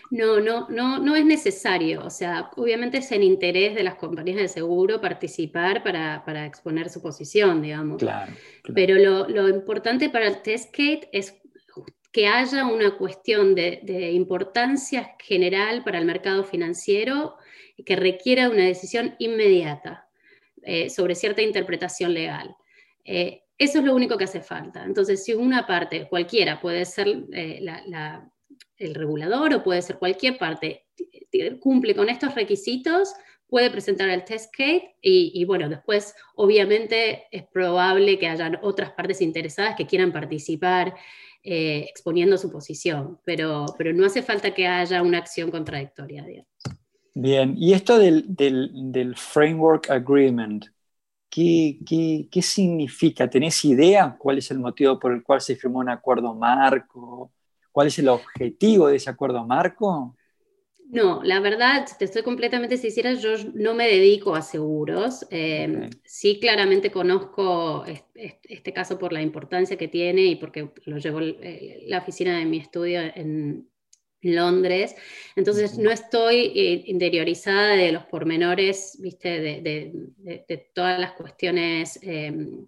No, 0.09 0.39
no, 0.39 0.67
no, 0.69 0.99
no 0.99 1.15
es 1.15 1.25
necesario. 1.25 2.03
O 2.05 2.09
sea, 2.09 2.51
obviamente 2.55 2.97
es 2.99 3.11
en 3.11 3.23
interés 3.23 3.75
de 3.75 3.83
las 3.83 3.95
compañías 3.95 4.37
de 4.37 4.47
seguro 4.47 5.01
participar 5.01 5.83
para, 5.83 6.45
exponer 6.45 6.89
su 6.89 7.01
posición, 7.01 7.61
digamos. 7.61 7.97
Claro, 7.97 8.33
Pero 8.73 8.95
lo, 8.95 9.49
importante 9.49 10.09
para 10.09 10.27
el 10.27 10.41
test 10.41 10.71
Kate 10.71 11.09
es 11.11 11.39
que 12.11 12.27
haya 12.27 12.65
una 12.65 12.97
cuestión 12.97 13.53
de, 13.53 14.11
importancia 14.13 15.15
general 15.19 15.83
para 15.83 15.99
el 15.99 16.05
mercado 16.05 16.43
financiero 16.43 17.35
que 17.85 17.95
requiera 17.95 18.49
una 18.49 18.63
decisión 18.63 19.15
inmediata 19.19 20.07
eh, 20.63 20.89
sobre 20.89 21.15
cierta 21.15 21.41
interpretación 21.41 22.13
legal. 22.13 22.55
Eh, 23.05 23.43
eso 23.57 23.79
es 23.79 23.85
lo 23.85 23.95
único 23.95 24.17
que 24.17 24.25
hace 24.25 24.41
falta. 24.41 24.83
Entonces, 24.83 25.23
si 25.23 25.33
una 25.33 25.65
parte, 25.65 26.07
cualquiera, 26.07 26.61
puede 26.61 26.85
ser 26.85 27.07
eh, 27.33 27.65
el 28.77 28.95
regulador 28.95 29.53
o 29.53 29.63
puede 29.63 29.81
ser 29.81 29.97
cualquier 29.97 30.37
parte, 30.37 30.85
cumple 31.59 31.95
con 31.95 32.09
estos 32.09 32.35
requisitos, 32.35 33.13
puede 33.47 33.71
presentar 33.71 34.09
el 34.09 34.23
test 34.25 34.53
case 34.55 34.95
y, 35.01 35.43
bueno, 35.45 35.69
después 35.69 36.13
obviamente 36.35 37.27
es 37.31 37.43
probable 37.47 38.19
que 38.19 38.27
hayan 38.27 38.59
otras 38.61 38.91
partes 38.91 39.21
interesadas 39.21 39.75
que 39.75 39.87
quieran 39.87 40.11
participar 40.11 40.95
eh, 41.43 41.85
exponiendo 41.89 42.37
su 42.37 42.51
posición, 42.51 43.19
pero, 43.23 43.65
pero 43.77 43.93
no 43.93 44.05
hace 44.05 44.21
falta 44.21 44.53
que 44.53 44.67
haya 44.67 45.01
una 45.01 45.19
acción 45.19 45.49
contradictoria. 45.49 46.25
Bien, 47.13 47.55
y 47.57 47.73
esto 47.73 47.97
del, 47.97 48.25
del 48.27 49.15
Framework 49.15 49.89
Agreement, 49.89 50.65
¿Qué, 51.29 51.79
qué, 52.31 52.41
significa? 52.41 53.29
¿Tenés 53.29 53.63
idea 53.65 54.15
cuál 54.17 54.37
es 54.37 54.49
el 54.51 54.59
motivo 54.59 54.97
por 54.97 55.13
el 55.13 55.23
cual 55.23 55.41
se 55.41 55.55
firmó 55.55 55.79
un 55.79 55.89
acuerdo 55.89 56.33
marco? 56.33 57.31
¿Cuál 57.71 57.87
es 57.87 57.99
el 57.99 58.07
objetivo 58.07 58.87
de 58.87 58.95
ese 58.95 59.09
acuerdo 59.09 59.45
marco? 59.45 60.15
No, 60.89 61.21
la 61.21 61.41
verdad, 61.41 61.85
te 61.99 62.05
estoy 62.05 62.23
completamente 62.23 62.77
sincera, 62.77 63.13
yo 63.13 63.35
no 63.53 63.73
me 63.73 63.87
dedico 63.87 64.35
a 64.35 64.41
seguros. 64.41 65.27
Em, 65.29 65.89
sí, 66.05 66.39
claramente 66.39 66.91
conozco 66.91 67.83
este, 67.85 68.73
caso 68.73 68.97
por 68.97 69.11
la 69.11 69.21
importancia 69.21 69.77
que 69.77 69.89
tiene 69.89 70.23
y 70.23 70.37
porque 70.37 70.71
lo 70.85 70.97
llevó 70.97 71.19
eh, 71.19 71.83
la 71.87 71.99
oficina 71.99 72.37
de 72.37 72.45
mi 72.45 72.57
estudio 72.57 73.01
en, 73.01 73.67
Londres. 74.21 74.95
Entonces 75.35 75.77
no 75.77 75.91
estoy 75.91 76.51
eh, 76.55 76.83
interiorizada 76.87 77.75
de 77.75 77.91
los 77.91 78.05
pormenores, 78.05 78.97
viste, 78.99 79.39
de, 79.39 80.69
todas 80.73 80.99
las 80.99 81.13
cuestiones, 81.13 81.99
em, 82.01 82.67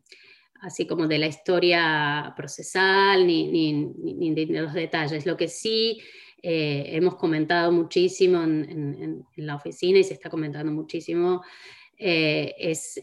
así 0.61 0.85
como 0.85 1.07
de 1.07 1.17
la 1.17 1.27
historia 1.27 2.33
procesal, 2.35 3.25
ni, 3.25 4.33
de 4.33 4.45
los 4.47 4.73
detalles. 4.73 5.25
Lo 5.25 5.37
que 5.37 5.47
sí 5.47 5.99
eh, 6.41 6.85
hemos 6.87 7.15
comentado 7.15 7.71
muchísimo 7.71 8.43
en, 8.43 9.25
la 9.35 9.55
oficina 9.55 9.99
y 9.99 10.03
se 10.03 10.13
está 10.13 10.29
comentando 10.29 10.71
muchísimo. 10.71 11.41
Eh, 11.97 12.55
es 12.57 13.01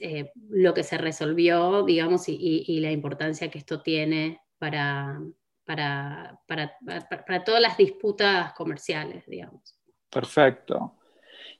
lo 0.48 0.72
que 0.72 0.82
se 0.82 0.96
resolvió, 0.96 1.82
digamos, 1.82 2.28
y 2.28 2.80
la 2.80 2.92
importancia 2.92 3.50
que 3.50 3.58
esto 3.58 3.82
tiene 3.82 4.40
para, 4.58 5.20
para, 5.66 6.40
para, 6.46 7.44
todas 7.44 7.60
las 7.60 7.76
disputas 7.76 8.52
comerciales, 8.54 9.24
digamos. 9.26 9.78
Perfecto. 10.08 10.94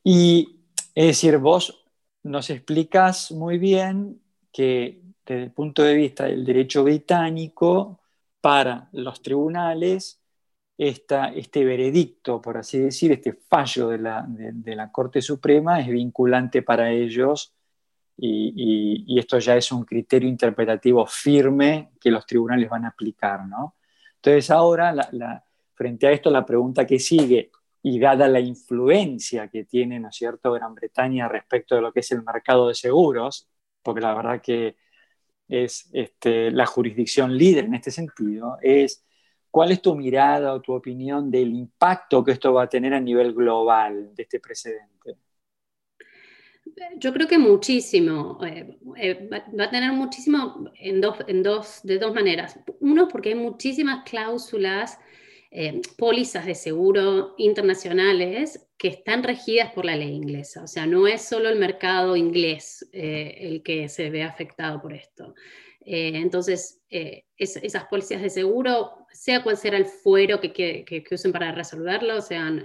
Y 0.03 0.61
es 0.95 1.07
decir, 1.09 1.39
vos 1.39 1.85
nos 2.23 2.49
explicas 2.51 3.33
muy 3.33 3.59
bien 3.59 4.21
que 4.53 5.03
desde 5.27 5.43
el 5.43 5.51
punto 5.51 5.83
de 5.83 5.95
vista 5.95 6.25
del 6.25 6.45
derecho 6.45 6.85
británico, 6.85 8.01
para 8.41 8.89
los 8.93 9.21
tribunales, 9.23 10.21
este 10.79 11.65
veredicto, 11.65 12.41
por 12.41 12.59
así 12.59 12.79
decir, 12.79 13.11
este 13.11 13.33
fallo 13.33 13.89
de 13.89 13.99
la, 13.99 14.25
de, 14.29 14.77
la 14.77 14.93
Corte 14.93 15.21
Suprema 15.21 15.81
es 15.81 15.89
vinculante 15.89 16.63
para 16.63 16.93
ellos 16.93 17.53
y, 18.17 19.05
y, 19.05 19.19
esto 19.19 19.39
ya 19.41 19.57
es 19.57 19.73
un 19.73 19.85
criterio 19.85 20.29
interpretativo 20.29 21.05
firme 21.07 21.91
que 22.01 22.11
los 22.11 22.25
tribunales 22.25 22.71
van 22.71 22.85
a 22.85 22.89
aplicar, 22.89 23.47
¿no? 23.47 23.75
Entonces 24.17 24.51
ahora, 24.51 24.95
frente 25.75 26.07
a 26.07 26.13
esto, 26.13 26.31
la 26.31 26.45
pregunta 26.45 26.87
que 26.87 26.99
sigue, 26.99 27.51
y 27.89 28.01
dada 28.01 28.27
la 28.27 28.41
influencia 28.41 29.47
que 29.47 29.65
tiene, 29.65 30.01
¿no 30.01 30.09
es 30.09 30.17
cierto?, 30.17 30.51
Gran 30.51 30.75
Bretaña 30.75 31.29
respecto 31.29 31.77
de 31.77 31.83
lo 31.83 31.93
que 31.93 32.01
es 32.01 32.11
el 32.11 32.25
mercado 32.25 32.67
de 32.67 32.75
seguros, 32.75 33.49
porque 33.81 34.01
la 34.01 34.13
verdad 34.13 34.43
que 34.43 34.77
es 35.47 35.89
este, 35.93 36.51
la 36.51 36.67
jurisdicción 36.67 37.37
líder 37.39 37.67
en 37.67 37.75
este 37.75 37.93
sentido, 37.93 38.59
es 38.61 39.05
cuál 39.53 39.71
es 39.71 39.81
tu 39.81 39.95
mirada 39.95 40.53
o 40.53 40.61
tu 40.61 40.73
opinión 40.73 41.31
del 41.31 41.55
impacto 41.55 42.25
que 42.25 42.33
esto 42.33 42.53
va 42.53 42.65
a 42.65 42.69
tener 42.69 42.93
a 42.93 43.01
nivel 43.01 43.33
global 43.33 44.13
de 44.17 44.23
este 44.25 44.41
precedente. 44.41 45.19
Yo 46.97 47.13
creo 47.13 47.27
que 47.27 47.39
muchísimo. 47.39 48.39
Eh, 48.45 48.77
eh, 48.97 49.29
va, 49.33 49.65
a 49.65 49.71
tener 49.71 49.93
muchísimo 49.93 50.71
en 50.79 51.01
dos, 51.01 51.17
en 51.27 51.43
dos, 51.43 51.81
de 51.83 51.99
dos 51.99 52.15
maneras. 52.15 52.59
Uno, 52.81 53.09
porque 53.09 53.31
hay 53.31 53.35
muchísimas 53.35 54.05
cláusulas, 54.09 54.99
eh, 55.51 55.81
pólizas 55.97 56.45
de 56.45 56.55
seguro 56.55 57.35
internacionales 57.39 58.69
que 58.77 58.89
están 58.89 59.23
regidas 59.23 59.73
por 59.73 59.85
la 59.87 59.97
ley 59.97 60.13
inglesa. 60.13 60.63
O 60.63 60.67
sea, 60.67 60.87
no 60.87 61.07
es 61.07 61.23
solo 61.23 61.49
el 61.49 61.59
mercado 61.59 62.15
inglés 62.15 62.87
el 62.93 63.63
que 63.63 63.89
se 63.89 64.11
ve 64.11 64.23
afectado 64.23 64.83
por 64.83 64.93
esto. 64.93 65.35
entonces, 65.81 66.83
esas 67.39 67.85
pólizas 67.87 68.21
de 68.21 68.29
seguro, 68.29 69.07
sea 69.13 69.43
cual 69.43 69.57
sea 69.57 69.77
el 69.77 69.87
fuero 69.87 70.41
que, 70.41 70.53
que, 70.53 70.85
que 70.85 71.15
usen 71.15 71.33
para 71.33 71.53
resolverlo, 71.53 72.21
sean 72.21 72.65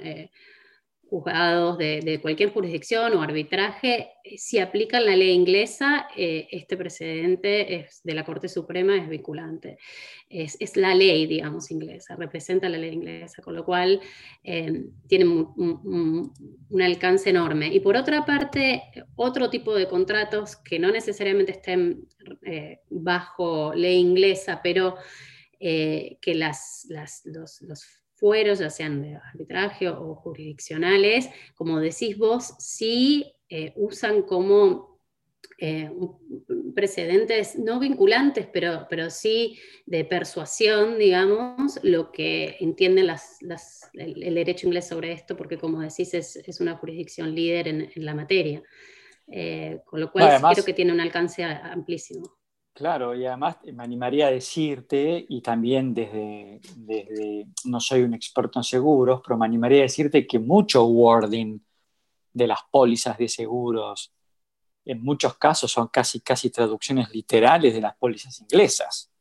juzgados 1.12 1.78
de, 1.78 2.20
cualquier 2.22 2.54
jurisdicción 2.54 3.14
o 3.14 3.22
arbitraje, 3.22 4.12
eh, 4.24 4.38
si 4.38 4.60
aplican 4.60 5.06
la 5.06 5.14
ley 5.14 5.32
inglesa, 5.32 6.08
eh, 6.16 6.48
este 6.52 6.78
precedente 6.78 7.76
es, 7.76 8.00
de 8.06 8.14
la 8.14 8.24
Corte 8.24 8.48
Suprema 8.48 8.96
es 8.96 9.10
vinculante. 9.10 9.78
Es, 10.30 10.78
la 10.78 10.96
ley, 10.96 11.28
digamos, 11.28 11.70
inglesa, 11.70 12.16
representa 12.16 12.70
la 12.70 12.78
ley 12.78 12.94
inglesa, 12.94 13.42
con 13.42 13.56
lo 13.56 13.66
cual 13.66 14.00
eh, 14.42 14.86
tiene 15.10 15.26
un, 15.26 16.32
alcance 16.82 17.30
enorme. 17.30 17.68
Y 17.68 17.82
por 17.82 17.98
otra 17.98 18.26
parte, 18.26 18.84
otro 19.18 19.50
tipo 19.50 19.76
de 19.76 19.90
contratos 19.90 20.56
que 20.56 20.80
no 20.80 20.92
necesariamente 20.92 21.52
estén 21.52 22.08
bajo 22.90 23.74
ley 23.76 23.98
inglesa, 23.98 24.62
pero 24.64 24.96
que 25.60 26.34
las, 26.36 26.88
los, 27.26 27.62
los 27.62 28.01
fueros, 28.22 28.60
ya 28.60 28.70
sean 28.70 29.02
de 29.02 29.16
arbitraje 29.16 29.90
o 29.90 30.14
jurisdiccionales, 30.14 31.28
como 31.56 31.80
decís 31.80 32.20
vos, 32.20 32.54
sí 32.60 33.34
eh, 33.50 33.74
usan 33.76 34.22
como 34.22 35.02
eh, 35.58 35.92
precedentes 36.76 37.58
no 37.58 37.80
vinculantes, 37.80 38.48
pero, 38.54 38.86
pero 38.92 39.10
sí 39.10 39.60
de 39.88 40.06
persuasión, 40.06 41.00
digamos, 41.00 41.80
lo 41.82 42.12
que 42.12 42.58
entiende 42.60 43.02
las, 43.02 43.40
el, 43.94 44.36
derecho 44.36 44.68
inglés 44.68 44.88
sobre 44.88 45.14
esto, 45.14 45.36
porque 45.36 45.58
como 45.58 45.82
decís, 45.82 46.14
es, 46.14 46.62
una 46.62 46.78
jurisdicción 46.78 47.34
líder 47.34 47.68
en, 47.68 47.90
la 47.96 48.14
materia. 48.14 48.62
Eh, 49.34 49.80
con 49.86 50.00
lo 50.00 50.12
cual 50.12 50.42
creo 50.54 50.66
que 50.66 50.74
tiene 50.74 50.94
un 50.94 51.00
alcance 51.00 51.44
amplísimo. 51.44 52.41
Claro, 52.74 53.14
y 53.14 53.26
además 53.26 53.58
me 53.74 53.84
animaría 53.84 54.28
a 54.28 54.32
decirte, 54.32 55.26
y 55.28 55.42
también 55.42 55.94
desde, 55.94 56.62
no 57.66 57.80
soy 57.80 58.04
un 58.04 58.14
experto 58.14 58.60
en 58.60 58.64
seguros, 58.64 59.22
pero 59.24 59.38
me 59.38 59.46
animaría 59.46 59.80
a 59.80 59.84
decirte 59.84 60.26
que 60.26 60.40
mucho 60.40 60.86
wording 60.86 61.60
de 62.34 62.48
las 62.48 62.60
pólizas 62.72 63.18
de 63.18 63.28
seguros, 63.28 64.14
en 64.86 65.04
muchos 65.04 65.38
casos 65.38 65.72
son 65.72 65.90
casi, 65.90 66.22
casi 66.22 66.50
traducciones 66.50 67.14
literales 67.14 67.74
de 67.74 67.82
las 67.82 67.96
pólizas 67.98 68.40
inglesas. 68.42 69.12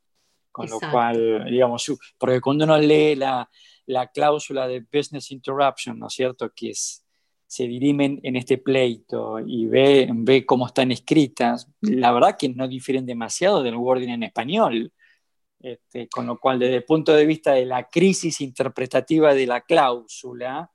Con 0.53 0.69
lo 0.69 0.81
cual, 0.91 1.45
digamos, 1.45 1.87
porque 2.19 2.41
cuando 2.41 2.65
uno 2.65 2.77
lee 2.77 3.15
la, 3.15 3.49
la 3.87 4.09
cláusula 4.09 4.67
de 4.67 4.81
business 4.81 5.31
interruption, 5.31 5.99
¿no 5.99 6.09
es 6.09 6.15
cierto? 6.15 6.51
Que 6.55 6.71
es 6.71 7.05
se 7.51 7.65
dirimen 7.67 8.21
en 8.23 8.37
este 8.37 8.59
pleito 8.59 9.41
y 9.45 9.67
ve, 9.67 10.09
ve 10.13 10.47
cómo 10.47 10.69
están 10.69 10.93
escritas, 10.93 11.69
la 11.81 12.13
verdad 12.13 12.37
que 12.39 12.49
no 12.49 12.69
difieren 12.69 13.05
demasiado 13.05 13.65
del 13.65 13.75
wording 13.75 14.11
en 14.11 14.23
español. 14.23 14.93
Este, 15.59 16.09
con 16.09 16.29
lo 16.29 16.39
cual, 16.39 16.61
desde 16.61 16.77
el 16.77 16.85
punto 16.85 17.13
de 17.13 17.27
vista 17.27 17.53
de 17.53 17.67
la 17.67 17.89
crisis 17.89 18.41
interpretativa 18.41 19.35
de 19.35 19.49
la 19.49 19.63
cláusula, 19.63 20.71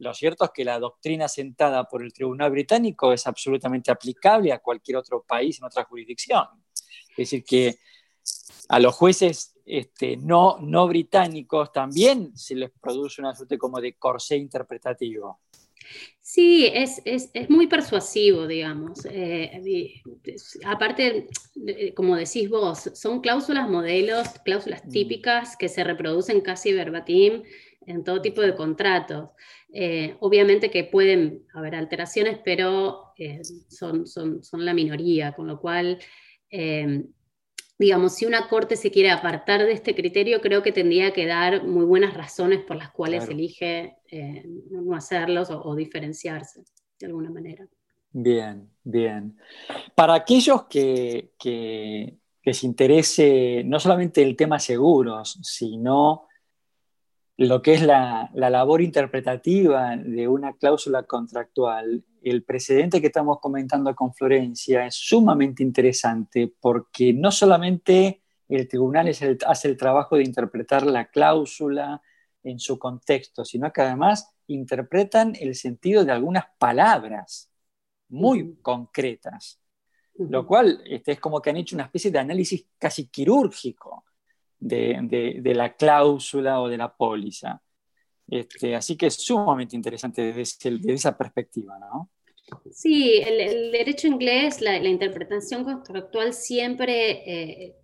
lo 0.00 0.12
cierto 0.12 0.44
es 0.44 0.50
que 0.52 0.66
la 0.66 0.78
doctrina 0.78 1.28
sentada 1.28 1.84
por 1.84 2.02
el 2.02 2.12
Tribunal 2.12 2.50
Británico 2.50 3.10
es 3.14 3.26
absolutamente 3.26 3.90
aplicable 3.90 4.52
a 4.52 4.58
cualquier 4.58 4.98
otro 4.98 5.24
país 5.26 5.58
en 5.58 5.64
otra 5.64 5.84
jurisdicción. 5.84 6.44
Es 7.08 7.16
decir, 7.16 7.42
que 7.42 7.76
a 8.68 8.78
los 8.78 8.94
jueces 8.94 9.58
este, 9.64 10.18
no, 10.18 10.58
no 10.60 10.86
británicos 10.88 11.72
también 11.72 12.36
se 12.36 12.54
les 12.54 12.70
produce 12.70 13.22
una 13.22 13.34
suerte 13.34 13.56
como 13.56 13.80
de 13.80 13.94
corsé 13.94 14.36
interpretativo. 14.36 15.40
Sí, 16.20 16.70
es, 16.72 17.02
muy 17.48 17.66
persuasivo, 17.66 18.46
digamos. 18.46 19.04
Eh, 19.10 20.02
aparte, 20.64 21.26
como 21.94 22.16
decís 22.16 22.48
vos, 22.48 22.90
son 22.94 23.20
cláusulas 23.20 23.68
modelos, 23.68 24.28
cláusulas 24.44 24.84
mm. 24.86 24.88
típicas 24.90 25.56
que 25.56 25.68
se 25.68 25.84
reproducen 25.84 26.40
casi 26.40 26.72
verbatim 26.72 27.42
en 27.86 28.04
todo 28.04 28.22
tipo 28.22 28.40
de 28.40 28.54
contratos. 28.54 29.30
Eh, 29.72 30.16
obviamente 30.20 30.70
que 30.70 30.84
pueden 30.84 31.46
haber 31.54 31.74
alteraciones, 31.74 32.38
pero 32.44 33.12
eh, 33.18 33.40
son, 33.68 34.06
son, 34.06 34.42
son, 34.44 34.64
la 34.64 34.74
minoría, 34.74 35.32
con 35.32 35.46
lo 35.46 35.60
cual, 35.60 35.98
eh, 36.50 37.04
digamos, 37.78 38.14
si 38.14 38.26
una 38.26 38.48
corte 38.48 38.76
se 38.76 38.90
quiere 38.90 39.10
apartar 39.10 39.64
de 39.64 39.72
este 39.72 39.94
criterio, 39.94 40.40
creo 40.40 40.62
que 40.62 40.72
tendría 40.72 41.12
que 41.12 41.26
dar 41.26 41.64
muy 41.64 41.84
buenas 41.84 42.14
razones 42.14 42.60
por 42.60 42.76
las 42.76 42.90
cuales 42.90 43.28
elige 43.28 43.96
no 44.70 44.94
hacerlos 44.94 45.50
o, 45.50 45.74
diferenciarse 45.74 46.62
de 46.98 47.06
alguna 47.06 47.30
manera. 47.30 47.66
Bien, 48.10 48.70
bien. 48.84 49.36
Para 49.94 50.14
aquellos 50.14 50.64
que, 50.64 51.32
que, 51.38 52.18
que 52.42 52.54
se 52.54 52.66
interese 52.66 53.62
no 53.64 53.80
solamente 53.80 54.22
el 54.22 54.36
tema 54.36 54.58
seguros, 54.58 55.38
sino 55.42 56.28
lo 57.42 57.60
que 57.60 57.74
es 57.74 57.82
la, 57.82 58.30
labor 58.34 58.82
interpretativa 58.82 59.96
de 59.96 60.28
una 60.28 60.52
cláusula 60.56 61.02
contractual, 61.04 62.04
el 62.22 62.44
precedente 62.44 63.00
que 63.00 63.08
estamos 63.08 63.40
comentando 63.40 63.94
con 63.96 64.14
Florencia 64.14 64.86
es 64.86 64.94
sumamente 64.94 65.62
interesante 65.62 66.52
porque 66.60 67.12
no 67.12 67.32
solamente 67.32 68.22
el 68.48 68.68
tribunal 68.68 69.08
hace 69.08 69.68
el 69.68 69.76
trabajo 69.76 70.16
de 70.16 70.22
interpretar 70.22 70.86
la 70.86 71.06
cláusula 71.06 72.00
en 72.44 72.60
su 72.60 72.78
contexto, 72.78 73.44
sino 73.44 73.72
que 73.72 73.82
además 73.82 74.36
interpretan 74.46 75.34
el 75.40 75.56
sentido 75.56 76.04
de 76.04 76.12
algunas 76.12 76.44
palabras 76.58 77.50
muy 78.08 78.56
concretas, 78.62 79.60
lo 80.14 80.46
cual 80.46 80.80
este, 80.86 81.12
es 81.12 81.20
como 81.20 81.40
que 81.40 81.50
han 81.50 81.56
hecho 81.56 81.74
una 81.74 81.86
especie 81.86 82.10
de 82.10 82.18
análisis 82.20 82.66
casi 82.78 83.08
quirúrgico 83.08 84.04
de, 84.62 85.54
la 85.54 85.74
cláusula 85.74 86.60
o 86.60 86.68
de 86.68 86.76
la 86.76 86.94
póliza. 86.94 87.60
Este, 88.28 88.74
así 88.74 88.96
que 88.96 89.06
es 89.06 89.14
sumamente 89.14 89.76
interesante 89.76 90.32
desde, 90.32 90.92
esa 90.92 91.16
perspectiva, 91.16 91.78
¿no? 91.78 92.10
Sí, 92.70 93.22
el, 93.24 93.72
derecho 93.72 94.06
inglés, 94.08 94.60
la, 94.60 94.76
interpretación 94.76 95.64
contractual 95.64 96.34
siempre, 96.34 97.22
eh, 97.26 97.76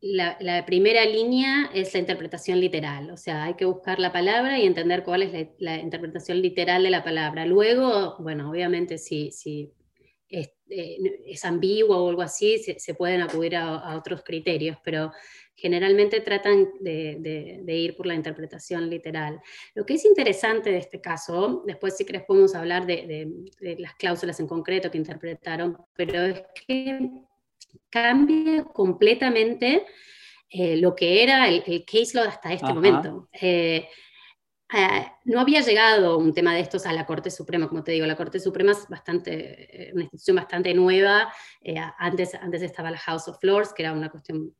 la, 0.00 0.64
primera 0.66 1.04
línea 1.04 1.70
es 1.74 1.94
la 1.94 2.00
interpretación 2.00 2.60
literal, 2.60 3.10
o 3.10 3.16
sea, 3.16 3.44
hay 3.44 3.54
que 3.54 3.64
buscar 3.64 3.98
la 3.98 4.12
palabra 4.12 4.58
y 4.58 4.66
entender 4.66 5.02
cuál 5.04 5.22
es 5.22 5.48
la, 5.58 5.78
interpretación 5.78 6.40
literal 6.42 6.82
de 6.84 6.90
la 6.90 7.02
palabra. 7.02 7.44
Luego, 7.44 8.16
bueno, 8.20 8.50
obviamente 8.50 8.98
si, 8.98 9.32
si 9.32 9.72
eh, 10.68 10.98
es 11.26 11.44
ambiguo 11.44 11.96
o 11.96 12.08
algo 12.10 12.22
así, 12.22 12.58
se, 12.58 12.94
pueden 12.94 13.22
acudir 13.22 13.56
a, 13.56 13.76
a, 13.76 13.96
otros 13.96 14.22
criterios, 14.22 14.76
pero 14.82 15.12
generalmente 15.56 16.20
tratan 16.20 16.68
de, 16.80 17.64
ir 17.66 17.96
por 17.96 18.06
la 18.06 18.14
interpretación 18.14 18.90
literal. 18.90 19.40
Lo 19.74 19.86
que 19.86 19.94
es 19.94 20.04
interesante 20.04 20.70
de 20.70 20.78
este 20.78 21.00
caso, 21.00 21.62
después 21.66 21.96
si 21.96 22.04
crees 22.04 22.24
podemos 22.24 22.54
hablar 22.54 22.86
de, 22.86 23.28
las 23.60 23.94
cláusulas 23.94 24.40
en 24.40 24.46
concreto 24.46 24.90
que 24.90 24.98
interpretaron, 24.98 25.76
pero 25.94 26.22
es 26.22 26.42
que 26.66 27.10
cambia 27.88 28.64
completamente 28.64 29.84
eh, 30.50 30.76
lo 30.76 30.94
que 30.94 31.22
era 31.22 31.48
el, 31.48 31.84
case 31.84 32.14
law 32.14 32.26
hasta 32.26 32.52
este 32.52 32.72
momento. 32.72 33.28
Eh, 33.40 33.88
eh, 34.72 35.06
no 35.24 35.40
había 35.40 35.60
llegado 35.60 36.16
un 36.18 36.32
tema 36.32 36.54
de 36.54 36.60
estos 36.60 36.86
a 36.86 36.92
la 36.92 37.04
Corte 37.04 37.30
Suprema, 37.30 37.68
como 37.68 37.84
te 37.84 37.92
digo, 37.92 38.06
la 38.06 38.16
Corte 38.16 38.40
Suprema 38.40 38.72
es 38.72 38.88
bastante, 38.88 39.88
eh, 39.88 39.92
una 39.92 40.04
institución 40.04 40.36
bastante 40.36 40.72
nueva, 40.72 41.32
eh, 41.60 41.76
antes, 41.98 42.34
antes 42.34 42.62
estaba 42.62 42.90
la 42.90 42.98
House 42.98 43.28
of 43.28 43.38
Lords, 43.42 43.74
que 43.74 43.82
era 43.82 43.92
una 43.92 44.10
cuestión 44.10 44.54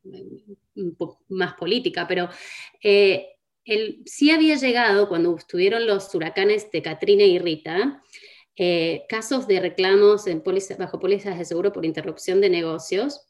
más 1.29 1.53
política, 1.55 2.07
pero 2.07 2.29
sí 4.05 4.31
había 4.31 4.55
llegado 4.55 5.09
cuando 5.09 5.35
estuvieron 5.35 5.87
los 5.87 6.13
huracanes 6.13 6.69
de 6.71 6.81
Katrina 6.83 7.23
y 7.23 7.39
Rita, 7.39 8.03
casos 9.09 9.47
de 9.47 9.59
reclamos 9.59 10.25
bajo 10.77 10.99
pólizas 10.99 11.37
de 11.37 11.45
seguro 11.45 11.73
por 11.73 11.83
interrupción 11.83 12.41
de 12.41 12.49
negocios 12.49 13.25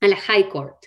a 0.00 0.08
la 0.08 0.16
High 0.16 0.48
Court. 0.48 0.86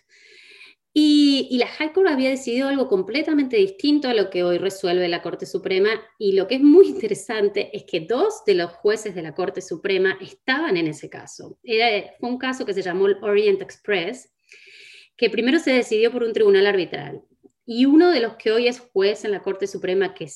Y, 0.97 1.57
la 1.57 1.67
High 1.67 1.91
Court 1.91 2.07
había 2.07 2.29
decidido 2.29 2.69
algo 2.69 2.87
completamente 2.87 3.57
distinto 3.57 4.07
a 4.07 4.13
lo 4.13 4.29
que 4.29 4.45
hoy 4.45 4.57
resuelve 4.57 5.09
la 5.09 5.21
Corte 5.21 5.45
Suprema. 5.45 5.89
Y 6.17 6.31
lo 6.31 6.47
que 6.47 6.55
es 6.55 6.61
muy 6.61 6.87
interesante 6.87 7.69
es 7.75 7.83
que 7.83 7.99
dos 7.99 8.45
de 8.45 8.53
los 8.53 8.71
jueces 8.71 9.13
de 9.13 9.21
la 9.21 9.35
Corte 9.35 9.61
Suprema 9.61 10.17
estaban 10.21 10.77
en 10.77 10.87
ese 10.87 11.09
caso. 11.09 11.59
Era, 11.63 12.13
fue 12.17 12.29
un 12.29 12.37
caso 12.37 12.65
que 12.65 12.73
se 12.73 12.81
llamó 12.81 13.07
el 13.07 13.17
Orient 13.21 13.61
Express, 13.61 14.31
que 15.17 15.29
primero 15.29 15.59
se 15.59 15.73
decidió 15.73 16.13
por 16.13 16.23
un 16.23 16.31
tribunal 16.31 16.65
arbitral. 16.65 17.21
Y 17.65 17.85
uno 17.87 18.09
de 18.09 18.21
los 18.21 18.37
que 18.37 18.53
hoy 18.53 18.69
es 18.69 18.79
juez 18.79 19.25
en 19.25 19.31
la 19.31 19.41
Corte 19.41 19.67
Suprema, 19.67 20.13
que, 20.13 20.29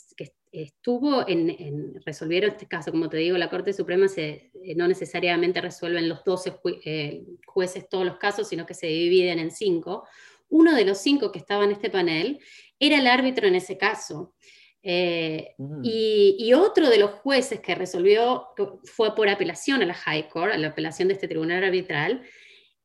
estuvo 0.51 1.25
en, 1.25 2.01
resolvieron 2.05 2.51
este 2.51 2.67
caso, 2.67 2.91
como 2.91 3.07
te 3.07 3.15
digo, 3.15 3.37
la 3.37 3.49
Corte 3.49 3.71
Suprema 3.71 4.09
se, 4.09 4.51
eh, 4.61 4.75
no 4.75 4.89
necesariamente 4.89 5.61
resuelven 5.61 6.09
los 6.09 6.25
12 6.25 6.59
eh, 6.83 7.23
jueces 7.45 7.87
todos 7.87 8.05
los 8.05 8.17
casos, 8.17 8.49
sino 8.49 8.65
que 8.65 8.73
se 8.73 8.87
dividen 8.87 9.39
en 9.39 9.51
cinco 9.51 10.03
uno 10.49 10.75
de 10.75 10.85
los 10.85 10.97
cinco 10.97 11.31
que 11.31 11.39
estaba 11.39 11.63
en 11.63 11.71
este 11.71 11.89
panel 11.89 12.39
era 12.79 12.97
el 12.97 13.07
árbitro 13.07 13.47
en 13.47 13.55
ese 13.55 13.77
caso. 13.77 14.33
Eh, 14.81 15.55
mm. 15.57 15.81
y, 15.83 16.53
otro 16.53 16.89
de 16.89 16.97
los 16.97 17.11
jueces 17.11 17.59
que 17.59 17.75
resolvió 17.75 18.47
fue 18.85 19.13
por 19.13 19.27
apelación 19.27 19.81
a 19.81 19.85
la 19.85 19.93
High 19.93 20.29
Court, 20.29 20.53
a 20.53 20.57
la 20.57 20.69
apelación 20.69 21.09
de 21.09 21.15
este 21.15 21.27
tribunal 21.27 21.63
arbitral, 21.63 22.23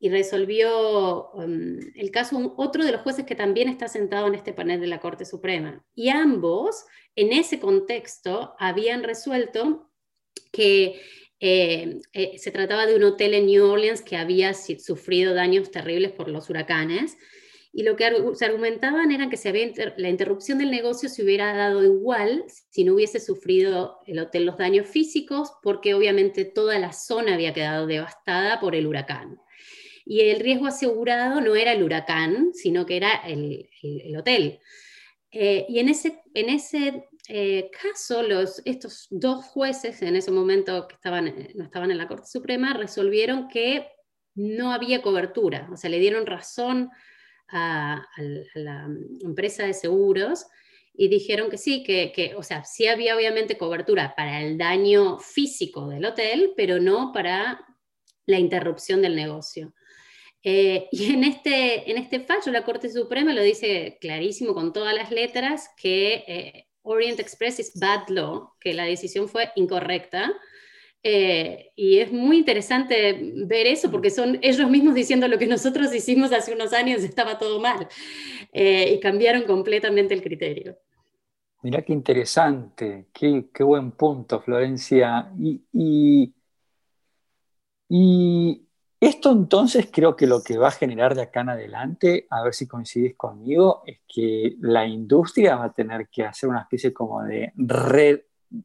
y 0.00 0.10
resolvió 0.10 1.30
um, 1.30 1.78
el 1.94 2.10
caso 2.10 2.54
otro 2.58 2.84
de 2.84 2.92
los 2.92 3.00
jueces 3.02 3.24
que 3.24 3.36
también 3.36 3.68
está 3.68 3.88
sentado 3.88 4.26
en 4.26 4.34
este 4.34 4.52
panel 4.52 4.80
de 4.80 4.88
la 4.88 5.00
Corte 5.00 5.24
Suprema. 5.24 5.84
Y 5.94 6.08
ambos, 6.10 6.84
en 7.14 7.32
ese 7.32 7.58
contexto, 7.60 8.54
habían 8.58 9.02
resuelto 9.02 9.90
que 10.52 11.00
eh, 11.40 12.00
eh, 12.12 12.38
se 12.38 12.50
trataba 12.50 12.86
de 12.86 12.96
un 12.96 13.04
hotel 13.04 13.34
en 13.34 13.46
New 13.46 13.64
Orleans 13.64 14.02
que 14.02 14.16
había 14.16 14.52
sufrido 14.52 15.32
daños 15.32 15.70
terribles 15.70 16.12
por 16.12 16.28
los 16.28 16.50
huracanes 16.50 17.16
y 17.76 17.82
lo 17.82 17.96
que 17.96 18.08
se 18.34 18.44
argumentaban 18.44 19.10
era 19.10 19.28
que 19.28 19.92
la 19.96 20.08
interrupción 20.08 20.58
del 20.58 20.70
negocio 20.70 21.08
se 21.08 21.24
hubiera 21.24 21.52
dado 21.56 21.82
igual 21.82 22.44
si 22.70 22.84
no 22.84 22.94
hubiese 22.94 23.18
sufrido 23.18 23.98
el 24.06 24.20
hotel 24.20 24.46
los 24.46 24.56
daños 24.56 24.86
físicos, 24.86 25.50
porque 25.60 25.92
obviamente 25.92 26.44
toda 26.44 26.78
la 26.78 26.92
zona 26.92 27.34
había 27.34 27.52
quedado 27.52 27.88
devastada 27.88 28.60
por 28.60 28.76
el 28.76 28.86
huracán. 28.86 29.40
Y 30.04 30.20
el 30.20 30.38
riesgo 30.38 30.68
asegurado 30.68 31.40
no 31.40 31.56
era 31.56 31.72
el 31.72 31.82
huracán, 31.82 32.54
sino 32.54 32.86
que 32.86 32.96
era 32.96 33.12
el, 33.26 33.68
el, 33.82 34.16
hotel. 34.16 34.60
Eh, 35.32 35.66
y 35.68 35.80
en 35.80 35.88
ese, 35.88 36.22
en 36.32 36.50
ese 36.50 37.08
eh, 37.28 37.72
caso, 37.82 38.22
estos 38.64 39.08
dos 39.10 39.46
jueces 39.46 40.00
en 40.02 40.14
ese 40.14 40.30
momento 40.30 40.86
que 40.86 40.94
estaban, 40.94 41.48
no 41.56 41.64
estaban 41.64 41.90
en 41.90 41.98
la 41.98 42.06
Corte 42.06 42.28
Suprema 42.28 42.72
resolvieron 42.72 43.48
que 43.48 43.88
no 44.36 44.72
había 44.72 45.02
cobertura, 45.02 45.68
o 45.72 45.76
sea, 45.76 45.90
le 45.90 45.98
dieron 45.98 46.26
razón 46.26 46.90
a, 47.48 48.06
la 48.54 48.88
empresa 49.22 49.64
de 49.64 49.74
seguros 49.74 50.46
y 50.92 51.08
dijeron 51.08 51.50
que 51.50 51.58
sí, 51.58 51.82
que, 51.82 52.34
o 52.36 52.42
sea, 52.42 52.64
sí 52.64 52.86
había 52.86 53.16
obviamente 53.16 53.58
cobertura 53.58 54.14
para 54.14 54.42
el 54.42 54.56
daño 54.56 55.18
físico 55.18 55.88
del 55.88 56.04
hotel, 56.04 56.52
pero 56.56 56.78
no 56.78 57.12
para 57.12 57.66
la 58.26 58.38
interrupción 58.38 59.02
del 59.02 59.16
negocio. 59.16 59.74
Eh, 60.42 60.88
y 60.92 61.12
en 61.12 61.24
este, 61.24 61.90
en 61.90 61.96
este 61.96 62.20
fallo 62.20 62.52
la 62.52 62.64
Corte 62.64 62.90
Suprema 62.90 63.32
lo 63.32 63.42
dice 63.42 63.96
clarísimo 64.00 64.52
con 64.52 64.72
todas 64.72 64.94
las 64.94 65.10
letras 65.10 65.70
que 65.76 66.24
eh, 66.28 66.68
Orient 66.82 67.18
Express 67.18 67.60
es 67.60 67.72
bad 67.78 68.08
law, 68.08 68.52
que 68.60 68.74
la 68.74 68.84
decisión 68.84 69.28
fue 69.28 69.50
incorrecta 69.56 70.32
eh, 71.06 71.70
y 71.76 71.98
es 71.98 72.10
muy 72.10 72.38
interesante 72.38 73.32
ver 73.46 73.66
eso 73.66 73.90
porque 73.90 74.08
son 74.08 74.38
ellos 74.40 74.70
mismos 74.70 74.94
diciendo 74.94 75.28
lo 75.28 75.36
que 75.36 75.46
nosotros 75.46 75.94
hicimos 75.94 76.32
hace 76.32 76.54
unos 76.54 76.72
años 76.72 77.02
estaba 77.02 77.36
todo 77.36 77.60
mal 77.60 77.86
eh, 78.54 78.94
y 78.94 79.00
cambiaron 79.00 79.42
completamente 79.42 80.14
el 80.14 80.22
criterio. 80.22 80.78
Mira 81.62 81.82
qué 81.82 81.92
interesante, 81.92 83.08
qué, 83.12 83.50
qué 83.52 83.62
buen 83.62 83.90
punto, 83.90 84.40
Florencia. 84.40 85.30
Y, 85.38 85.62
y, 85.74 86.34
y, 87.90 88.66
esto 88.98 89.30
entonces 89.30 89.90
creo 89.92 90.16
que 90.16 90.26
lo 90.26 90.42
que 90.42 90.56
va 90.56 90.68
a 90.68 90.72
generar 90.72 91.14
de 91.14 91.22
acá 91.22 91.42
en 91.42 91.50
adelante, 91.50 92.26
a 92.30 92.42
ver 92.42 92.54
si 92.54 92.66
coincidís 92.66 93.14
conmigo, 93.14 93.82
es 93.84 94.00
que 94.08 94.56
la 94.60 94.86
industria 94.86 95.56
va 95.56 95.66
a 95.66 95.72
tener 95.74 96.08
que 96.08 96.24
hacer 96.24 96.48
una 96.48 96.62
especie 96.62 96.94
como 96.94 97.22
de 97.22 97.52
red 97.56 98.20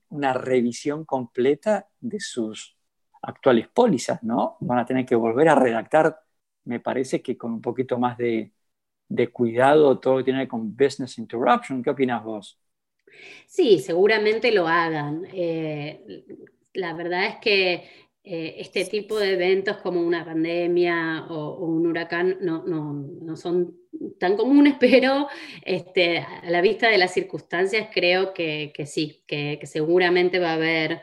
una 0.10 0.34
revisión 0.34 1.06
completa 1.06 1.88
de 2.00 2.20
sus 2.20 2.78
actuales 3.22 3.68
pólizas, 3.68 4.24
¿no? 4.24 4.58
Van 4.62 4.80
a 4.80 4.86
tener 4.86 5.06
que 5.06 5.16
volver 5.16 5.50
a 5.50 5.56
redactar, 5.56 6.20
me 6.66 6.80
parece 6.80 7.22
que 7.22 7.38
con 7.38 7.54
un 7.54 7.62
poquito 7.62 7.98
más 7.98 8.18
de, 8.18 8.52
cuidado 9.34 10.00
todo 10.00 10.14
lo 10.14 10.20
que 10.20 10.26
tiene 10.26 10.48
con 10.48 10.76
business 10.76 11.18
interruption. 11.18 11.82
¿Qué 11.82 11.90
opinas 11.90 12.24
vos? 12.24 12.60
Sí, 13.48 13.80
seguramente 13.80 14.52
lo 14.52 14.68
hagan. 14.68 15.26
Eh, 15.34 16.24
la 16.74 16.94
verdad 16.94 17.26
es 17.26 17.36
que 17.38 17.74
eh, 18.24 18.56
este 18.60 18.86
tipo 18.86 19.18
de 19.18 19.34
eventos 19.34 19.78
como 19.78 20.02
una 20.02 20.24
pandemia 20.24 21.26
o, 21.30 21.66
un 21.66 21.88
huracán 21.88 22.38
no, 22.42 22.64
no, 22.66 22.94
no, 22.94 23.36
son 23.36 23.79
tan 24.20 24.38
comunes, 24.38 24.76
pero 24.80 25.28
este, 25.64 26.20
a 26.20 26.50
la 26.50 26.62
vista 26.62 26.90
de 26.90 26.98
las 26.98 27.14
circunstancias 27.14 27.90
creo 27.94 28.34
que, 28.34 28.74
sí, 28.86 29.24
que, 29.28 29.60
seguramente 29.64 30.40
va 30.40 30.52
a 30.52 30.56
haber 30.56 31.02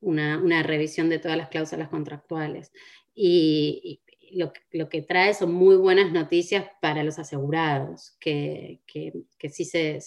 una, 0.00 0.62
revisión 0.62 1.08
de 1.08 1.18
todas 1.18 1.36
las 1.36 1.48
cláusulas 1.48 1.88
contractuales. 1.88 2.72
Y, 3.14 4.02
lo, 4.32 4.52
que 4.88 5.02
trae 5.02 5.34
son 5.34 5.54
muy 5.54 5.76
buenas 5.76 6.12
noticias 6.12 6.66
para 6.80 7.04
los 7.04 7.18
asegurados, 7.18 8.16
que, 8.20 8.82
sí 9.48 9.64
se, 9.64 10.00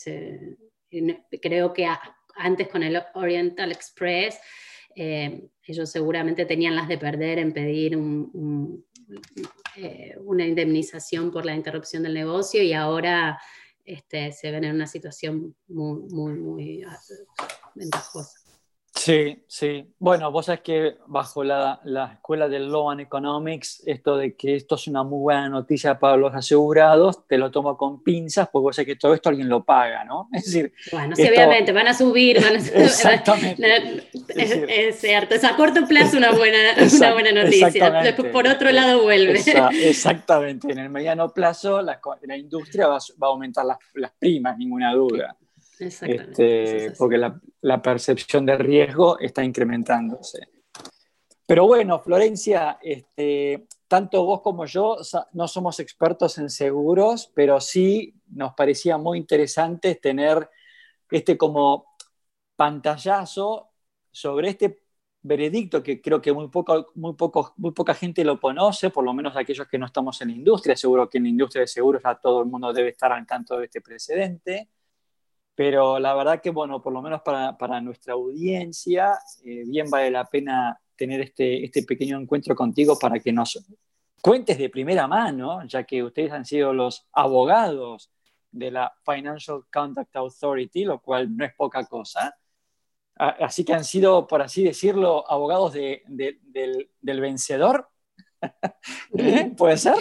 creo 1.42 1.74
que 1.74 1.88
antes 2.36 2.68
con 2.68 2.84
el 2.84 3.02
Oriental 3.14 3.72
Express, 3.72 4.40
eh, 5.02 5.48
ellos 5.66 5.90
seguramente 5.90 6.46
tenían 6.46 6.76
las 6.76 6.88
de 6.88 6.98
perder 6.98 7.40
en 7.40 7.54
pedir 7.54 7.96
un 7.96 8.84
eh, 9.76 10.16
una 10.26 10.46
indemnización 10.46 11.32
por 11.32 11.46
la 11.46 11.56
interrupción 11.56 12.04
del 12.04 12.14
negocio 12.14 12.62
y 12.62 12.74
ahora 12.74 13.40
este, 13.86 14.32
se 14.32 14.52
ven 14.52 14.66
en 14.66 14.76
una 14.76 14.88
situación 14.88 15.56
muy, 15.68 16.02
muy, 16.12 16.34
muy 16.34 16.84
ah, 16.84 17.00
ventajosa. 17.76 18.40
Sí, 19.00 19.42
sí. 19.48 19.94
Bueno, 19.98 20.30
vos 20.30 20.48
sabés 20.48 20.60
que 20.60 20.98
bajo 21.08 21.42
la, 21.42 21.80
la, 21.86 22.16
escuela 22.16 22.50
del 22.50 22.70
Law 22.70 22.92
and 22.92 23.00
Economics, 23.00 23.82
esto 23.86 24.18
de 24.18 24.36
que 24.36 24.58
esto 24.58 24.76
es 24.76 24.88
una 24.88 25.04
muy 25.04 25.20
buena 25.20 25.48
noticia 25.48 25.98
para 25.98 26.18
los 26.18 26.36
asegurados, 26.36 27.26
te 27.26 27.38
lo 27.38 27.50
tomo 27.50 27.78
con 27.78 28.04
pinzas, 28.04 28.50
porque 28.50 28.64
vos 28.64 28.76
sabés 28.76 28.88
que 28.88 28.96
todo 28.98 29.14
esto 29.14 29.30
alguien 29.30 29.48
lo 29.48 29.64
paga, 29.64 30.04
¿no? 30.04 30.28
Es 30.34 30.44
decir. 30.44 30.74
Bueno, 30.92 31.16
sí, 31.16 31.22
obviamente, 31.30 31.72
van 31.72 31.88
a 31.88 31.94
subir, 31.94 32.44
van 32.44 32.58
a 32.58 32.60
subir. 32.60 32.82
Exactamente. 32.82 34.04
es, 34.36 35.00
cierto, 35.00 35.34
es 35.34 35.46
a 35.46 35.56
corto 35.56 35.88
plazo 35.88 36.18
una 36.18 36.34
buena, 36.34 36.58
una 36.78 37.14
buena 37.14 37.32
noticia. 37.32 38.02
Después, 38.02 38.34
por 38.34 38.48
otro 38.48 38.70
lado, 38.70 39.04
vuelve. 39.04 39.40
exactamente. 39.82 40.70
En 40.74 40.78
el 40.78 40.90
mediano 40.90 41.30
plazo, 41.30 41.82
la, 41.82 42.02
la 42.24 42.36
industria 42.36 42.88
va, 42.88 42.98
va, 42.98 43.28
a 43.28 43.30
aumentar 43.30 43.64
las, 43.64 43.78
las 43.94 44.12
primas, 44.20 44.58
ninguna 44.58 44.94
duda. 44.94 45.38
Este, 45.80 46.92
porque 46.98 47.18
la, 47.18 47.82
percepción 47.82 48.46
de 48.46 48.58
riesgo 48.58 49.18
está 49.20 49.44
incrementándose. 49.44 50.50
Pero 51.46 51.66
bueno, 51.66 52.00
Florencia, 52.00 52.78
este, 52.82 53.66
tanto 53.88 54.26
vos 54.26 54.42
como 54.42 54.66
yo 54.66 54.98
no 55.34 55.48
somos 55.48 55.80
expertos 55.80 56.38
en 56.38 56.50
seguros, 56.50 57.32
pero 57.34 57.62
sí 57.62 58.14
nos 58.28 58.54
parecía 58.54 58.98
muy 58.98 59.18
interesante 59.18 59.96
tener 59.96 60.50
este 61.10 61.38
como 61.38 61.96
pantallazo 62.56 63.70
sobre 64.12 64.50
este 64.50 64.84
veredicto 65.22 65.82
que 65.82 66.02
creo 66.02 66.22
que 66.22 66.34
muy, 66.34 66.50
poco, 66.50 66.92
muy, 66.96 67.14
poco, 67.14 67.54
muy 67.58 67.72
poca 67.72 67.94
gente 67.94 68.24
lo 68.24 68.40
conoce, 68.40 68.90
por 68.90 69.04
lo 69.04 69.14
menos 69.14 69.36
aquellos 69.36 69.68
que 69.68 69.78
no 69.78 69.86
estamos 69.86 70.22
en 70.22 70.30
la 70.30 70.36
industria. 70.36 70.76
Seguro 70.76 71.10
que 71.10 71.18
en 71.18 71.24
la 71.24 71.30
industria 71.30 71.62
de 71.62 71.68
seguros 71.68 72.04
ya 72.04 72.16
todo 72.16 72.42
el 72.42 72.48
mundo 72.48 72.74
debe 72.74 72.90
estar 72.90 73.12
al 73.12 73.26
tanto 73.26 73.58
de 73.58 73.66
este 73.66 73.82
precedente 73.82 74.70
pero 75.60 76.00
la 76.00 76.16
verdad 76.16 76.42
que, 76.42 76.52
bueno, 76.52 76.82
por 76.82 76.94
lo 76.94 77.02
menos 77.02 77.22
para, 77.22 77.82
nuestra 77.82 78.14
audiencia, 78.14 79.20
eh, 79.44 79.66
bien 79.68 79.90
vale 79.90 80.10
la 80.10 80.24
pena 80.24 80.80
tener 80.96 81.20
este, 81.20 81.66
este 81.66 81.84
pequeño 81.84 82.18
encuentro 82.18 82.56
contigo 82.56 82.98
para 82.98 83.20
que 83.20 83.34
nos 83.34 83.62
cuentes 84.22 84.58
de 84.58 84.70
primera 84.70 85.06
mano, 85.06 85.66
ya 85.66 85.84
que 85.84 86.02
ustedes 86.02 86.32
han 86.32 86.46
sido 86.46 86.72
los 86.72 87.10
abogados 87.12 88.10
de 88.50 88.72
la 88.72 88.94
Financial 89.04 89.60
Conduct 89.70 90.16
Authority, 90.16 90.86
lo 90.86 91.02
cual 91.02 91.36
no 91.36 91.44
es 91.44 91.54
poca 91.56 91.86
cosa. 91.86 92.34
Así 93.18 93.66
que 93.66 93.74
han 93.74 93.84
sido, 93.84 94.28
por 94.28 94.42
así 94.42 94.64
decirlo, 94.64 95.30
abogados 95.30 95.74
de, 95.74 96.04
del, 96.08 97.20
vencedor. 97.20 97.90
¿Puede 99.58 99.76
ser? 99.76 99.96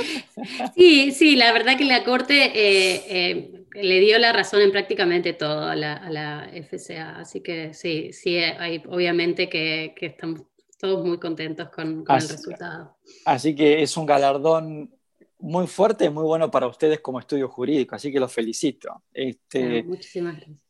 Sí, 0.76 1.10
sí, 1.10 1.34
la 1.34 1.52
verdad 1.52 1.76
que 1.76 1.84
la 1.84 2.04
Corte 2.04 2.44
eh, 2.44 3.02
eh, 3.08 3.57
le 3.82 4.00
dio 4.00 4.18
la 4.18 4.32
razón 4.32 4.62
en 4.62 4.72
prácticamente 4.72 5.32
todo 5.32 5.62
a 5.62 5.76
la, 5.76 6.50
FCA, 6.52 7.20
así 7.20 7.40
que 7.40 7.74
sí, 7.74 8.12
sí, 8.12 8.36
hay, 8.36 8.82
obviamente 8.88 9.48
que, 9.48 9.94
estamos 10.00 10.42
todos 10.78 11.04
muy 11.04 11.18
contentos 11.18 11.68
con, 11.70 12.04
el 12.08 12.28
resultado. 12.28 12.96
Así 13.24 13.54
que 13.54 13.82
es 13.82 13.96
un 13.96 14.06
galardón 14.06 14.94
muy 15.38 15.66
fuerte, 15.66 16.10
muy 16.10 16.24
bueno 16.24 16.50
para 16.50 16.66
ustedes 16.66 17.00
como 17.00 17.20
estudio 17.20 17.48
jurídico, 17.48 17.94
así 17.94 18.12
que 18.12 18.20
los 18.20 18.32
felicito. 18.32 19.02
Este, 19.12 19.82
muchísimas 19.82 20.36
gracias. 20.36 20.68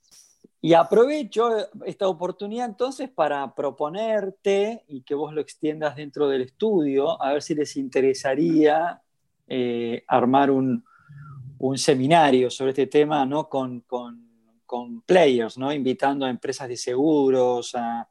Y 0.60 0.74
aprovecho 0.74 1.68
esta 1.86 2.08
oportunidad 2.08 2.66
entonces 2.66 3.08
para 3.08 3.54
proponerte 3.54 4.82
y 4.88 5.02
que 5.02 5.14
vos 5.14 5.32
lo 5.32 5.40
extiendas 5.40 5.94
dentro 5.94 6.28
del 6.28 6.42
estudio, 6.42 7.22
a 7.22 7.32
ver 7.32 7.42
si 7.42 7.54
les 7.54 7.76
interesaría 7.76 9.00
eh, 9.46 10.02
armar 10.08 10.50
un, 10.50 10.84
seminario 11.76 12.50
sobre 12.50 12.70
este 12.70 12.86
tema 12.86 13.24
¿no? 13.26 13.48
con, 13.48 13.84
players, 15.06 15.58
¿no? 15.58 15.72
invitando 15.72 16.26
a 16.26 16.30
empresas 16.30 16.68
de 16.68 16.76
seguros, 16.76 17.74
a, 17.74 18.08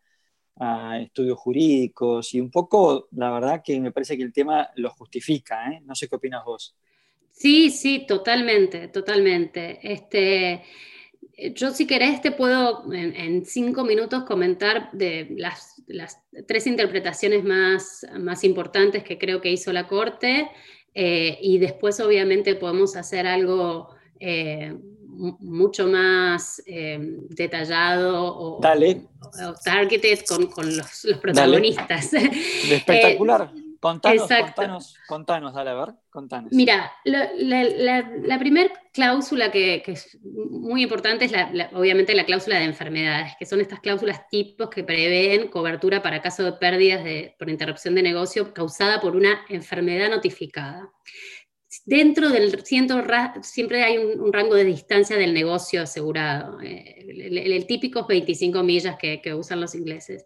estudios 0.99 1.37
jurídicos 1.37 2.33
y 2.33 2.41
un 2.41 2.49
poco, 2.49 3.07
la 3.11 3.29
verdad 3.29 3.61
que 3.63 3.79
me 3.79 3.91
parece 3.91 4.17
que 4.17 4.23
el 4.23 4.33
tema 4.33 4.67
lo 4.75 4.89
justifica. 4.89 5.71
¿eh? 5.71 5.81
No 5.85 5.93
sé 5.93 6.07
qué 6.07 6.15
opinas 6.15 6.43
vos. 6.43 6.75
Sí, 7.29 7.69
sí, 7.69 8.05
totalmente, 8.07 8.87
totalmente. 8.87 9.79
Este, 9.83 10.63
yo 11.53 11.69
si 11.69 11.85
querés 11.85 12.21
te 12.21 12.31
puedo 12.31 12.91
en, 12.91 13.45
cinco 13.45 13.83
minutos 13.83 14.23
comentar 14.23 14.89
de 14.91 15.35
las, 15.37 15.83
tres 16.47 16.65
interpretaciones 16.65 17.43
más, 17.43 18.05
más, 18.19 18.43
importantes 18.43 19.03
que 19.03 19.19
creo 19.19 19.39
que 19.39 19.51
hizo 19.51 19.71
la 19.71 19.87
Corte 19.87 20.49
eh, 20.99 21.37
y 21.41 21.59
después 21.59 21.99
obviamente 21.99 22.55
podemos 22.55 22.95
hacer 22.95 23.27
algo 23.27 23.89
eh, 24.19 24.75
mucho 25.05 25.85
más 25.85 26.59
detallado 27.29 28.35
o, 28.35 28.59
targeted 29.63 30.21
con, 30.25 30.75
los, 30.75 31.07
protagonistas. 31.21 32.13
Espectacular. 32.71 33.51
Contanos, 33.79 34.27
contanos, 34.27 34.95
contanos, 35.07 35.53
dale, 35.53 35.69
a 35.69 35.73
ver, 35.75 35.93
contanos. 36.09 36.51
Mira, 36.51 36.91
la, 37.03 38.39
primera 38.39 38.71
cláusula 38.91 39.51
que, 39.51 39.83
es 39.85 40.17
muy 40.23 40.83
importante 40.83 41.25
es 41.25 41.33
obviamente 41.73 42.15
la 42.15 42.25
cláusula 42.25 42.57
de 42.57 42.65
enfermedades, 42.65 43.33
que 43.37 43.45
son 43.45 43.61
estas 43.61 43.79
cláusulas 43.79 44.27
tipos 44.29 44.69
que 44.69 44.83
prevén 44.83 45.49
cobertura 45.49 46.01
para 46.01 46.21
caso 46.21 46.43
de 46.43 46.53
pérdidas 46.53 47.03
por 47.37 47.49
interrupción 47.49 47.93
de 47.95 48.01
negocio 48.01 48.53
causada 48.53 48.99
por 48.99 49.15
una 49.15 49.45
enfermedad 49.49 50.09
notificada. 50.09 50.89
Dentro 51.85 52.29
del 52.29 52.65
ciento, 52.65 53.03
siempre 53.41 53.83
hay 53.83 53.97
un, 53.97 54.33
rango 54.33 54.55
de 54.55 54.63
distancia 54.63 55.17
del 55.17 55.33
negocio 55.33 55.83
asegurado. 55.83 56.59
Eh, 56.61 57.05
el, 57.07 57.67
típico 57.67 57.99
es 57.99 58.07
25 58.07 58.63
millas 58.63 58.97
que, 58.97 59.21
que 59.21 59.33
usan 59.33 59.61
los 59.61 59.75
ingleses. 59.75 60.25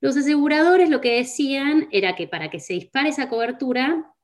Los 0.00 0.16
aseguradores 0.16 0.90
lo 0.90 1.00
que 1.00 1.16
decían 1.16 1.88
era 1.90 2.14
que 2.14 2.28
para 2.28 2.50
que 2.50 2.60
se 2.60 2.74
dispare 2.74 3.08
esa 3.08 3.28
cobertura 3.28 4.14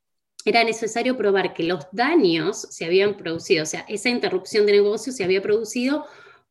era 0.45 0.63
necesario 0.63 1.17
probar 1.17 1.55
que 1.55 1.65
los 1.65 1.87
daños 1.91 2.61
se 2.71 2.85
habían 2.85 3.17
producido, 3.17 3.63
o 3.63 3.67
sea, 3.67 3.85
esa 3.89 4.11
interrupción 4.11 4.67
de 4.67 4.73
negocio 4.73 5.13
se 5.13 5.25
había 5.25 5.41
producido 5.41 6.05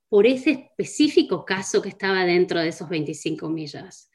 por 0.09 0.27
ese 0.27 0.51
específico 0.51 1.45
caso 1.45 1.81
que 1.81 1.89
estaba 1.89 2.25
dentro 2.25 2.59
de 2.59 2.69
esos 2.69 2.89
25 2.89 3.49
millas. 3.49 4.09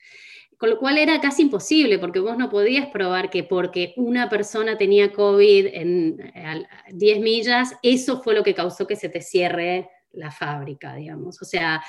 Con 0.57 0.71
lo 0.71 0.79
cual 0.79 0.99
era 0.99 1.21
casi 1.21 1.43
imposible, 1.43 2.01
porque 2.01 2.19
vos 2.19 2.37
no 2.37 2.51
podías 2.51 2.89
probar 2.89 3.31
que 3.31 3.45
porque 3.45 3.95
una 3.97 4.29
persona 4.29 4.77
tenía 4.77 5.13
COVID 5.13 5.67
en 5.73 6.33
10 6.93 7.21
millas, 7.21 7.75
eso 7.83 8.23
fue 8.23 8.35
lo 8.35 8.43
que 8.43 8.55
causó 8.55 8.87
que 8.87 8.97
se 8.97 9.09
te 9.09 9.21
cierre 9.21 9.89
la 10.13 10.33
fábrica, 10.33 10.95
digamos. 10.95 11.41
O 11.41 11.45
sea, 11.45 11.83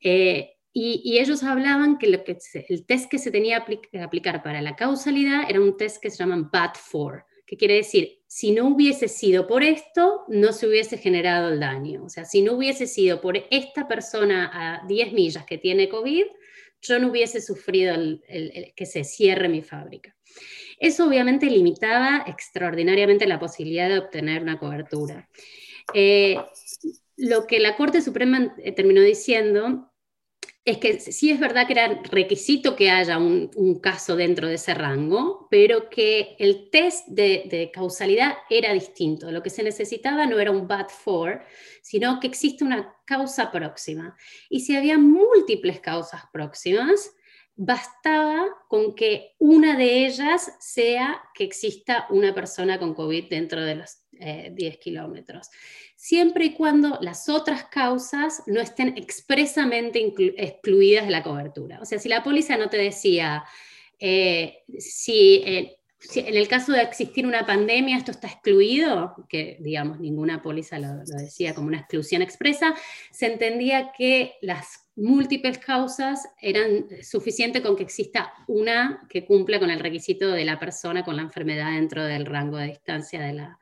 eh, 0.00 0.51
y, 0.74 1.18
ellos 1.18 1.42
hablaban 1.42 1.98
que, 1.98 2.06
el 2.06 2.86
test 2.86 3.10
que 3.10 3.18
se 3.18 3.30
tenía 3.30 3.64
que 3.64 4.00
aplicar 4.00 4.42
para 4.42 4.62
la 4.62 4.74
causalidad 4.74 5.42
era 5.48 5.60
un 5.60 5.76
test 5.76 6.00
que 6.00 6.10
se 6.10 6.18
llaman 6.18 6.50
BAT4, 6.50 7.24
que 7.46 7.58
quiere 7.58 7.74
decir, 7.74 8.20
si 8.26 8.52
no 8.52 8.68
hubiese 8.68 9.08
sido 9.08 9.46
por 9.46 9.62
esto, 9.62 10.24
no 10.28 10.54
se 10.54 10.66
hubiese 10.66 10.96
generado 10.96 11.52
el 11.52 11.60
daño. 11.60 12.04
O 12.04 12.08
sea, 12.08 12.24
si 12.24 12.40
no 12.40 12.54
hubiese 12.54 12.86
sido 12.86 13.20
por 13.20 13.36
esta 13.50 13.86
persona 13.86 14.50
a 14.52 14.86
10 14.86 15.12
millas 15.12 15.44
que 15.44 15.58
tiene 15.58 15.90
COVID, 15.90 16.24
yo 16.80 16.98
no 16.98 17.10
hubiese 17.10 17.42
sufrido 17.42 17.94
el, 17.94 18.72
que 18.74 18.86
se 18.86 19.04
cierre 19.04 19.50
mi 19.50 19.60
fábrica. 19.60 20.16
Eso 20.78 21.06
obviamente 21.06 21.50
limitaba 21.50 22.24
extraordinariamente 22.26 23.26
la 23.26 23.38
posibilidad 23.38 23.90
de 23.90 23.98
obtener 23.98 24.40
una 24.40 24.58
cobertura. 24.58 25.28
Eh, 25.92 26.38
lo 27.16 27.46
que 27.46 27.60
la 27.60 27.76
Corte 27.76 28.00
Suprema 28.00 28.54
terminó 28.74 29.02
diciendo 29.02 29.91
es 30.64 30.78
que 30.78 31.00
sí 31.00 31.30
es 31.30 31.40
verdad 31.40 31.66
que 31.66 31.72
era 31.72 32.00
requisito 32.04 32.76
que 32.76 32.90
haya 32.90 33.18
un, 33.18 33.80
caso 33.82 34.14
dentro 34.14 34.46
de 34.46 34.54
ese 34.54 34.74
rango, 34.74 35.48
pero 35.50 35.90
que 35.90 36.36
el 36.38 36.70
test 36.70 37.08
de, 37.08 37.70
causalidad 37.72 38.34
era 38.48 38.72
distinto. 38.72 39.32
Lo 39.32 39.42
que 39.42 39.50
se 39.50 39.64
necesitaba 39.64 40.26
no 40.26 40.38
era 40.38 40.52
un 40.52 40.68
bad 40.68 40.88
for, 40.88 41.42
sino 41.82 42.20
que 42.20 42.28
existe 42.28 42.62
una 42.62 42.94
causa 43.04 43.50
próxima. 43.50 44.16
Y 44.48 44.60
si 44.60 44.76
había 44.76 44.98
múltiples 44.98 45.80
causas 45.80 46.22
próximas, 46.32 47.12
bastaba 47.56 48.46
con 48.68 48.94
que 48.94 49.34
una 49.38 49.76
de 49.76 50.06
ellas 50.06 50.52
sea 50.60 51.22
que 51.34 51.42
exista 51.42 52.06
una 52.10 52.34
persona 52.34 52.78
con 52.78 52.94
COVID 52.94 53.28
dentro 53.28 53.62
de 53.62 53.74
los 53.74 54.01
10 54.12 54.78
kilómetros, 54.78 55.48
siempre 55.96 56.44
y 56.46 56.52
cuando 56.52 56.98
las 57.00 57.28
otras 57.28 57.64
causas 57.64 58.42
no 58.46 58.60
estén 58.60 58.96
expresamente 58.96 60.00
excluidas 60.36 61.06
de 61.06 61.10
la 61.10 61.22
cobertura. 61.22 61.80
O 61.80 61.84
sea, 61.84 61.98
si 61.98 62.08
la 62.08 62.22
póliza 62.22 62.56
no 62.56 62.68
te 62.68 62.76
decía, 62.76 63.44
si 63.98 65.42
en 66.14 66.36
el 66.36 66.48
caso 66.48 66.72
de 66.72 66.82
existir 66.82 67.26
una 67.26 67.46
pandemia, 67.46 67.96
esto 67.96 68.10
está 68.10 68.26
excluido, 68.26 69.14
que 69.28 69.56
digamos 69.60 70.00
ninguna 70.00 70.42
póliza 70.42 70.78
lo, 70.78 70.98
decía 71.04 71.54
como 71.54 71.68
una 71.68 71.78
exclusión 71.78 72.22
expresa, 72.22 72.74
se 73.10 73.26
entendía 73.26 73.92
que 73.96 74.34
las 74.40 74.88
múltiples 74.96 75.58
causas 75.58 76.28
eran 76.40 76.86
suficientes 77.02 77.62
con 77.62 77.76
que 77.76 77.84
exista 77.84 78.32
una 78.48 79.06
que 79.08 79.24
cumpla 79.24 79.58
con 79.58 79.70
el 79.70 79.80
requisito 79.80 80.30
de 80.30 80.44
la 80.44 80.58
persona 80.58 81.04
con 81.04 81.16
la 81.16 81.22
enfermedad 81.22 81.72
dentro 81.72 82.04
del 82.04 82.26
rango 82.26 82.58
de 82.58 82.66
distancia 82.66 83.20
de 83.20 83.32
la, 83.32 83.58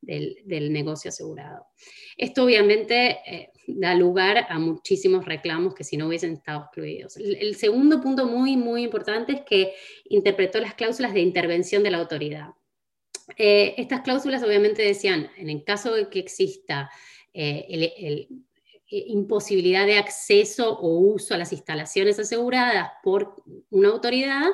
del, 0.00 0.72
negocio 0.72 1.08
asegurado. 1.08 1.66
Esto 2.16 2.44
obviamente 2.44 3.18
eh, 3.26 3.50
da 3.66 3.94
lugar 3.94 4.46
a 4.48 4.58
muchísimos 4.58 5.24
reclamos 5.24 5.74
que 5.74 5.84
si 5.84 5.96
no 5.96 6.08
hubiesen 6.08 6.34
estado 6.34 6.64
excluidos. 6.64 7.16
El, 7.16 7.54
segundo 7.56 8.00
punto 8.00 8.26
muy, 8.26 8.56
muy 8.56 8.84
importante 8.84 9.32
es 9.32 9.40
que 9.42 9.74
interpretó 10.08 10.60
las 10.60 10.74
cláusulas 10.74 11.12
de 11.12 11.20
intervención 11.20 11.82
de 11.82 11.90
la 11.90 11.98
autoridad. 11.98 12.50
Eh, 13.36 13.74
estas 13.76 14.00
cláusulas 14.00 14.42
obviamente 14.42 14.82
decían, 14.82 15.30
en 15.36 15.50
el 15.50 15.64
caso 15.64 15.92
de 15.92 16.08
que 16.08 16.18
exista 16.18 16.90
eh, 17.34 18.26
imposibilidad 18.90 19.84
de 19.84 19.98
acceso 19.98 20.78
o 20.78 20.98
uso 20.98 21.34
a 21.34 21.38
las 21.38 21.52
instalaciones 21.52 22.18
aseguradas 22.18 22.90
por 23.02 23.42
una 23.70 23.88
autoridad, 23.88 24.46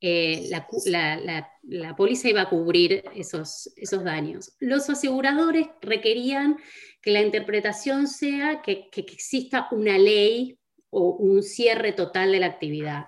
eh, 0.00 0.48
la, 0.50 1.48
póliza 1.96 2.28
iba 2.28 2.42
a 2.42 2.48
cubrir 2.48 3.04
esos, 3.14 3.72
esos 3.76 4.04
daños. 4.04 4.56
Los 4.60 4.88
aseguradores 4.88 5.66
requerían 5.80 6.56
que 7.02 7.10
la 7.10 7.22
interpretación 7.22 8.06
sea 8.06 8.62
que, 8.62 8.88
exista 8.96 9.68
una 9.70 9.98
ley 9.98 10.58
o 10.90 11.10
un 11.10 11.42
cierre 11.42 11.92
total 11.92 12.32
de 12.32 12.40
la 12.40 12.46
actividad. 12.46 13.06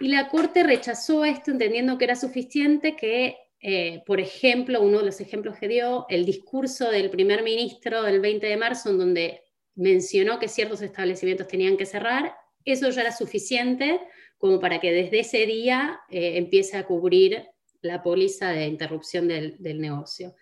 Y 0.00 0.08
la 0.08 0.28
Corte 0.28 0.62
rechazó 0.62 1.24
esto 1.24 1.50
entendiendo 1.50 1.98
que 1.98 2.04
era 2.04 2.16
suficiente 2.16 2.96
que, 2.96 3.36
eh, 3.60 4.02
por 4.06 4.20
ejemplo, 4.20 4.82
uno 4.82 4.98
de 4.98 5.06
los 5.06 5.20
ejemplos 5.20 5.58
que 5.58 5.68
dio, 5.68 6.06
el 6.08 6.24
discurso 6.24 6.90
del 6.90 7.10
primer 7.10 7.42
ministro 7.42 8.02
del 8.02 8.20
20 8.20 8.46
de 8.46 8.56
marzo, 8.56 8.90
en 8.90 8.98
donde 8.98 9.42
mencionó 9.74 10.38
que 10.38 10.48
ciertos 10.48 10.82
establecimientos 10.82 11.48
tenían 11.48 11.76
que 11.76 11.86
cerrar, 11.86 12.34
eso 12.64 12.90
ya 12.90 13.02
era 13.02 13.12
suficiente 13.12 14.00
como 14.38 14.58
para 14.58 14.80
que 14.80 14.92
desde 14.92 15.20
ese 15.20 15.46
día 15.46 16.00
eh, 16.10 16.36
empiece 16.36 16.76
a 16.76 16.86
cubrir 16.86 17.46
la 17.82 18.02
póliza 18.02 18.50
de 18.50 18.66
interrupción 18.66 19.28
del, 19.28 19.80
negocio. 19.80 20.34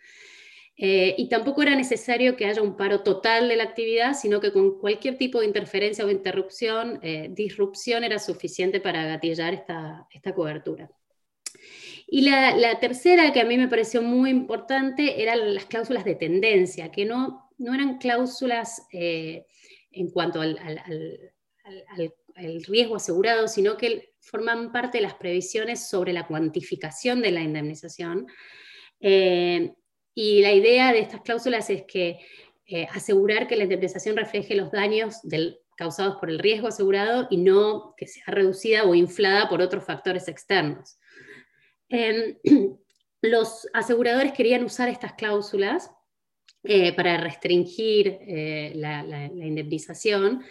Eh, 0.77 1.15
y 1.19 1.29
tampoco 1.29 1.63
era 1.63 1.75
necesario 1.75 2.37
que 2.37 2.47
haya 2.47 2.63
un 2.63 2.77
paro 2.77 3.03
total 3.03 3.49
de 3.49 3.57
la 3.57 3.65
actividad, 3.65 4.15
sino 4.15 4.41
que 4.41 4.53
con 4.53 4.79
cualquier 4.79 5.19
tipo 5.19 5.41
de 5.41 5.47
interferencia 5.47 6.07
o 6.07 6.11
interrupción, 6.11 7.01
eh, 7.03 7.29
disrupción 7.31 8.05
era 8.05 8.19
suficiente 8.19 8.81
para 8.81 9.05
gatillar 9.05 9.53
esta, 9.53 10.07
esta 10.11 10.35
cobertura. 10.35 10.91
Y 12.07 12.23
la, 12.23 12.81
tercera, 12.81 13.33
que 13.33 13.41
a 13.41 13.45
mí 13.45 13.57
me 13.57 13.69
pareció 13.69 14.03
muy 14.03 14.31
importante, 14.31 15.23
eran 15.23 15.55
las 15.55 15.67
cláusulas 15.67 16.05
de 16.05 16.17
tendencia, 16.17 16.91
que 16.91 17.05
no, 17.05 17.51
no 17.59 17.75
eran 17.75 17.99
cláusulas 17.99 18.83
en 18.91 20.11
cuanto 20.11 20.41
al, 20.41 20.59
al, 20.59 21.33
el 22.37 22.65
riesgo 22.65 22.97
asegurado, 22.97 23.49
sino 23.49 23.77
que 23.77 24.10
forman 24.21 24.71
parte 24.71 24.99
de 24.99 25.03
las 25.03 25.15
previsiones 25.15 25.89
sobre 25.89 26.13
la 26.13 26.27
cuantificación 26.27 27.23
de 27.23 27.33
la 27.33 27.41
indemnización. 27.41 28.27
Eh, 29.01 29.73
y 30.15 30.43
la 30.43 30.53
idea 30.53 30.93
de 30.93 31.01
estas 31.01 31.23
cláusulas 31.23 31.71
es 31.71 31.85
que 31.85 32.19
eh, 32.67 32.87
asegurar 32.93 33.49
que 33.49 33.57
la 33.57 33.65
indemnización 33.65 34.17
refleje 34.17 34.55
los 34.55 34.71
daños 34.71 35.17
causados 35.77 36.17
por 36.17 36.31
el 36.31 36.39
riesgo 36.39 36.69
asegurado 36.69 37.27
y 37.31 37.39
no 37.39 37.95
que 37.97 38.07
sea 38.07 38.25
reducida 38.27 38.85
o 38.85 38.95
inflada 38.95 39.49
por 39.49 39.63
otros 39.63 39.85
factores 39.85 40.29
externos. 40.29 40.99
Em, 41.89 42.37
los 43.23 43.67
aseguradores 43.73 44.33
querían 44.33 44.65
usar 44.65 44.89
estas 44.89 45.15
cláusulas 45.15 45.91
eh, 46.63 46.93
para 46.93 47.17
restringir 47.17 48.19
la, 48.75 49.27
indemnización 49.27 50.45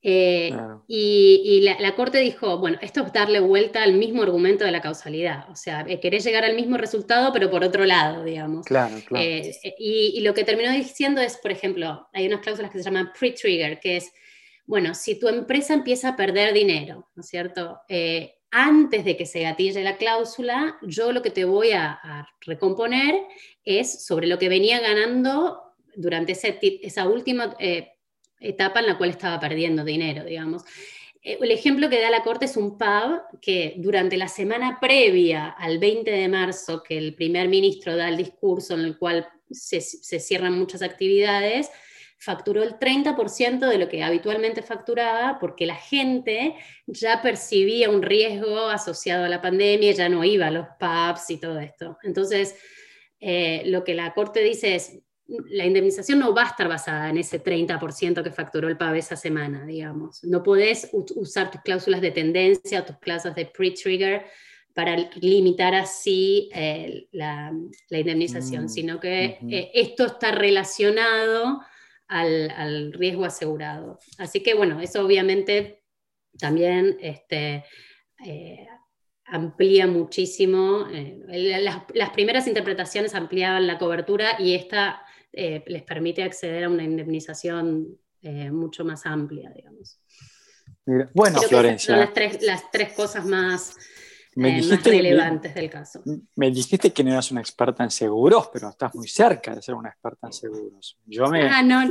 eh, 0.00 0.54
y, 0.86 1.60
la, 1.62 1.94
Corte 1.96 2.18
dijo, 2.18 2.58
bueno, 2.58 2.78
esto 2.80 3.04
es 3.04 3.12
darle 3.12 3.40
vuelta 3.40 3.82
al 3.82 3.94
mismo 3.94 4.22
argumento 4.22 4.64
de 4.64 4.70
la 4.70 4.80
causalidad, 4.80 5.50
o 5.50 5.56
sea, 5.56 5.84
eh, 5.88 5.98
querés 5.98 6.24
llegar 6.24 6.44
al 6.44 6.54
mismo 6.54 6.76
resultado, 6.76 7.32
pero 7.32 7.50
por 7.50 7.64
otro 7.64 7.84
lado, 7.84 8.24
digamos. 8.24 8.64
Claro, 8.64 8.96
claro. 9.04 9.24
Eh, 9.24 9.52
y, 9.78 10.20
lo 10.20 10.34
que 10.34 10.44
terminó 10.44 10.70
diciendo 10.70 11.20
es, 11.20 11.36
por 11.36 11.50
ejemplo, 11.50 12.08
hay 12.12 12.26
unas 12.26 12.40
cláusulas 12.40 12.70
que 12.70 12.78
se 12.78 12.84
llaman 12.84 13.10
pre-trigger, 13.18 13.80
que 13.80 13.96
es, 13.96 14.12
bueno, 14.66 14.94
si 14.94 15.18
tu 15.18 15.28
empresa 15.28 15.74
empieza 15.74 16.10
a 16.10 16.16
perder 16.16 16.52
dinero, 16.52 17.08
¿no 17.14 17.22
es 17.22 17.28
cierto? 17.28 17.80
antes 18.50 19.04
de 19.04 19.14
que 19.14 19.26
se 19.26 19.42
gatille 19.42 19.82
la 19.82 19.98
cláusula, 19.98 20.78
yo 20.80 21.12
lo 21.12 21.20
que 21.20 21.30
te 21.30 21.44
voy 21.44 21.72
a, 21.72 22.26
recomponer 22.40 23.14
es 23.62 24.06
sobre 24.06 24.26
lo 24.26 24.38
que 24.38 24.48
venía 24.48 24.80
ganando 24.80 25.74
durante 25.96 26.32
esa 26.32 27.06
última 27.06 27.54
etapa 28.40 28.80
en 28.80 28.86
la 28.86 28.98
cual 28.98 29.10
estaba 29.10 29.40
perdiendo 29.40 29.84
dinero, 29.84 30.24
digamos. 30.24 30.64
Eh, 31.22 31.38
el 31.40 31.50
ejemplo 31.50 31.88
que 31.88 32.00
da 32.00 32.10
la 32.10 32.22
Corte 32.22 32.46
es 32.46 32.56
un 32.56 32.78
pub 32.78 33.20
que 33.40 33.74
durante 33.76 34.16
la 34.16 34.28
semana 34.28 34.78
previa 34.80 35.48
al 35.48 35.78
20 35.78 36.10
de 36.10 36.28
marzo, 36.28 36.82
que 36.82 36.98
el 36.98 37.14
primer 37.14 37.48
ministro 37.48 37.96
da 37.96 38.08
el 38.08 38.16
discurso 38.16 38.74
en 38.74 38.80
el 38.80 38.98
cual 38.98 39.28
se, 39.50 39.80
cierran 39.80 40.58
muchas 40.58 40.82
actividades, 40.82 41.70
facturó 42.18 42.62
el 42.62 42.78
30% 42.78 43.68
de 43.68 43.78
lo 43.78 43.88
que 43.88 44.02
habitualmente 44.02 44.60
facturaba 44.62 45.38
porque 45.38 45.66
la 45.66 45.76
gente 45.76 46.56
ya 46.86 47.22
percibía 47.22 47.90
un 47.90 48.02
riesgo 48.02 48.68
asociado 48.68 49.24
a 49.24 49.28
la 49.28 49.40
pandemia, 49.40 49.92
ya 49.92 50.08
no 50.08 50.24
iba 50.24 50.48
a 50.48 50.50
los 50.50 50.66
pubs 50.80 51.30
y 51.30 51.38
todo 51.38 51.60
esto. 51.60 51.96
Entonces, 52.02 52.56
eh, 53.20 53.62
lo 53.66 53.84
que 53.84 53.94
la 53.94 54.14
Corte 54.14 54.42
dice 54.42 54.74
es, 54.74 54.98
la 55.28 55.66
indemnización 55.66 56.18
no 56.18 56.34
va 56.34 56.44
a 56.44 56.48
estar 56.48 56.68
basada 56.68 57.10
en 57.10 57.18
ese 57.18 57.42
30% 57.42 58.22
que 58.22 58.30
facturó 58.30 58.68
el 58.68 58.78
PAB 58.78 58.96
esa 58.96 59.16
semana, 59.16 59.66
digamos. 59.66 60.24
No 60.24 60.42
podés 60.42 60.88
usar 60.92 61.50
tus 61.50 61.60
cláusulas 61.60 62.00
de 62.00 62.10
tendencia 62.10 62.80
o 62.80 62.84
tus 62.84 62.96
cláusulas 62.98 63.36
de 63.36 63.44
pre-trigger 63.46 64.24
para 64.72 64.96
limitar 65.16 65.74
así 65.74 66.48
eh, 66.54 67.08
la, 67.12 67.52
indemnización, 67.90 68.64
mm, 68.64 68.68
sino 68.68 69.00
que 69.00 69.38
eh, 69.50 69.70
esto 69.74 70.06
está 70.06 70.32
relacionado 70.32 71.60
al, 72.06 72.92
riesgo 72.94 73.26
asegurado. 73.26 73.98
Así 74.16 74.42
que 74.42 74.54
bueno, 74.54 74.80
eso 74.80 75.04
obviamente 75.04 75.82
también 76.38 76.96
este, 77.02 77.64
eh, 78.24 78.66
amplía 79.26 79.86
muchísimo. 79.86 80.86
Las, 81.26 81.82
las, 81.92 82.10
primeras 82.10 82.46
interpretaciones 82.46 83.14
ampliaban 83.14 83.66
la 83.66 83.76
cobertura 83.76 84.36
y 84.38 84.54
esta 84.54 85.02
eh, 85.32 85.62
les 85.66 85.82
permite 85.82 86.22
acceder 86.22 86.64
a 86.64 86.68
una 86.68 86.84
indemnización 86.84 87.98
eh, 88.22 88.50
mucho 88.50 88.84
más 88.84 89.06
amplia, 89.06 89.50
digamos. 89.54 90.00
bueno, 91.14 91.40
Florencia. 91.42 91.94
Son 91.94 92.00
las 92.00 92.12
tres, 92.12 92.42
las 92.42 92.70
tres 92.70 92.92
cosas 92.92 93.24
más, 93.24 93.76
eh, 94.36 94.78
relevantes 94.84 95.54
del 95.54 95.68
caso. 95.68 96.02
Me 96.36 96.50
dijiste 96.50 96.92
que 96.92 97.02
no 97.02 97.10
eras 97.10 97.30
una 97.30 97.40
experta 97.40 97.82
en 97.82 97.90
seguros, 97.90 98.50
pero 98.52 98.68
estás 98.68 98.94
muy 98.94 99.08
cerca 99.08 99.54
de 99.54 99.62
ser 99.62 99.74
una 99.74 99.88
experta 99.88 100.28
en 100.28 100.32
seguros. 100.32 100.98
Yo 101.06 101.26
me, 101.26 101.48
ah, 101.48 101.62
no, 101.62 101.82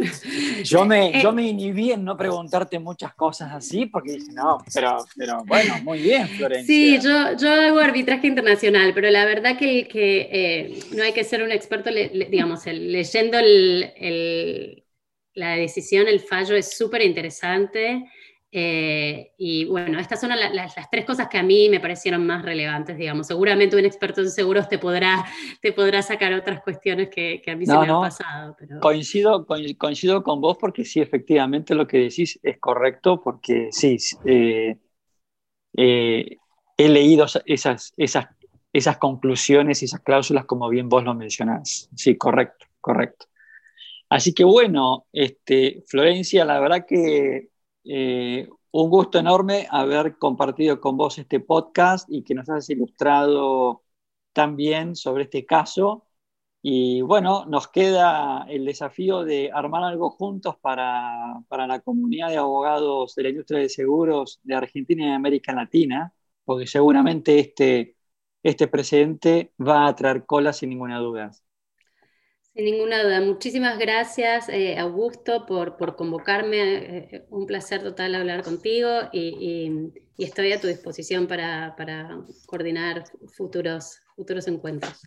Yo, 0.70 0.86
me, 0.86 1.22
yo 1.22 1.32
me 1.32 1.44
inhibí 1.44 1.92
en 1.92 2.04
no 2.04 2.18
preguntarte 2.18 2.80
muchas 2.80 3.14
cosas 3.16 3.52
así, 3.54 3.86
porque 3.86 4.14
dije, 4.14 4.32
no, 4.34 4.58
pero, 4.74 4.98
pero 5.16 5.44
bueno, 5.46 5.76
muy 5.84 6.00
bien, 6.00 6.28
Florencia. 6.28 6.66
Sí, 6.66 7.00
yo, 7.02 7.38
yo 7.38 7.52
hago 7.52 7.80
arbitraje 7.80 8.28
internacional, 8.28 8.94
pero 8.94 9.10
la 9.10 9.26
verdad 9.26 9.58
que, 9.58 9.88
que 9.88 10.30
eh, 10.32 10.80
no 10.96 11.04
hay 11.04 11.14
que 11.14 11.24
ser 11.24 11.44
un 11.44 11.52
experto, 11.52 11.90
digamos, 11.92 12.66
leyendo 12.66 13.40
el, 13.40 14.84
la 15.34 15.56
decisión, 15.56 16.08
el 16.08 16.20
fallo 16.20 16.56
es 16.56 16.78
súper 16.78 17.02
interesante. 17.04 18.10
Eh, 18.50 19.34
y 19.38 19.66
bueno, 19.66 20.00
estas 20.00 20.22
son 20.22 20.30
las, 20.30 20.74
tres 20.90 21.06
cosas 21.06 21.28
que 21.28 21.38
a 21.38 21.44
mí 21.44 21.68
me 21.70 21.82
parecieron 21.82 22.26
más 22.26 22.44
relevantes, 22.44 22.98
digamos. 22.98 23.28
Seguramente 23.28 23.76
un 23.76 23.86
experto 23.86 24.22
en 24.22 24.32
seguros 24.32 24.70
te 24.70 24.80
podrá, 24.80 25.26
te 25.62 25.74
podrá 25.74 26.02
sacar 26.02 26.34
otras 26.34 26.62
cuestiones 26.62 27.10
que, 27.10 27.42
a 27.46 27.56
mí 27.56 27.66
se 27.66 27.78
me 27.78 27.90
han 27.90 28.02
pasado. 28.02 28.56
Coincido, 28.82 29.46
coincido 29.78 30.24
con 30.24 30.40
vos 30.40 30.58
porque 30.60 30.86
sí, 30.86 31.02
efectivamente 31.02 31.76
lo 31.76 31.88
que 31.88 31.98
decís 31.98 32.40
es 32.42 32.58
correcto, 32.60 33.22
porque 33.22 33.68
sí, 33.72 33.98
eh, 34.26 34.78
eh, 35.76 36.38
he 36.78 36.90
leído 36.90 37.26
esas, 37.46 37.94
esas, 37.98 38.30
esas 38.72 38.98
conclusiones 38.98 39.82
y 39.82 39.86
esas 39.86 40.00
cláusulas 40.00 40.46
como 40.46 40.70
bien 40.70 40.88
vos 40.88 41.04
lo 41.04 41.14
mencionás. 41.14 41.90
Sí, 41.96 42.16
correcto, 42.18 42.66
correcto. 42.80 43.26
Así 44.10 44.34
que 44.34 44.46
bueno, 44.46 45.06
este, 45.12 45.84
Florencia, 45.86 46.46
la 46.46 46.62
verdad 46.62 46.86
que 46.88 47.50
eh, 47.88 48.50
un 48.72 48.90
gusto 48.90 49.20
enorme 49.20 49.68
haber 49.72 50.18
compartido 50.18 50.80
con 50.82 50.98
vos 50.98 51.18
este 51.18 51.40
podcast 51.40 52.08
y 52.12 52.24
que 52.24 52.36
nos 52.36 52.50
has 52.50 52.70
ilustrado 52.70 53.84
también 54.34 54.96
sobre 54.96 55.24
este 55.24 55.46
caso. 55.46 56.08
Y 56.62 57.02
bueno, 57.02 57.46
nos 57.46 57.68
queda 57.70 58.46
el 58.50 58.66
desafío 58.66 59.24
de 59.24 59.52
armar 59.54 59.84
algo 59.84 60.10
juntos 60.10 60.58
para, 60.58 61.42
para, 61.48 61.68
la 61.68 61.80
comunidad 61.82 62.30
de 62.30 62.38
abogados 62.38 63.16
de 63.16 63.24
la 63.24 63.30
industria 63.30 63.60
de 63.62 63.70
seguros 63.70 64.40
de 64.44 64.56
Argentina 64.56 65.04
y 65.06 65.08
de 65.10 65.14
América 65.16 65.54
Latina, 65.54 66.14
porque 66.46 66.68
seguramente 66.68 67.40
este, 67.40 67.98
este 68.44 68.68
precedente 68.68 69.54
va 69.60 69.88
a 69.88 69.96
traer 69.96 70.26
cola 70.26 70.54
sin 70.54 70.70
ninguna 70.70 71.00
duda. 71.00 71.32
Sin 72.58 72.66
ninguna 72.66 73.04
duda. 73.04 73.22
Muchísimas 73.22 73.78
gracias, 73.78 74.50
eh, 74.50 74.80
Augusto, 74.80 75.46
por, 75.46 75.78
convocarme. 75.96 76.58
Eh, 77.14 77.26
un 77.30 77.46
placer 77.46 77.84
total 77.84 78.16
hablar 78.16 78.42
contigo 78.42 78.90
y, 79.14 79.92
estoy 80.18 80.54
a 80.54 80.60
tu 80.60 80.66
disposición 80.66 81.28
para, 81.28 81.76
coordinar 82.48 83.04
futuros, 83.28 84.00
encuentros. 84.48 85.04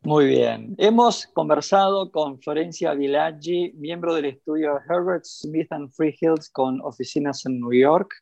Muy 0.00 0.26
bien. 0.26 0.74
Hemos 0.78 1.28
conversado 1.28 2.10
con 2.10 2.40
Florencia 2.40 2.92
Villaggi, 2.94 3.74
miembro 3.74 4.12
del 4.12 4.24
estudio 4.24 4.80
Herbert 4.90 5.24
Smith 5.24 5.70
and 5.70 5.92
Freehills 5.92 6.50
con 6.50 6.80
oficinas 6.80 7.46
en 7.46 7.60
New 7.60 7.72
York. 7.72 8.12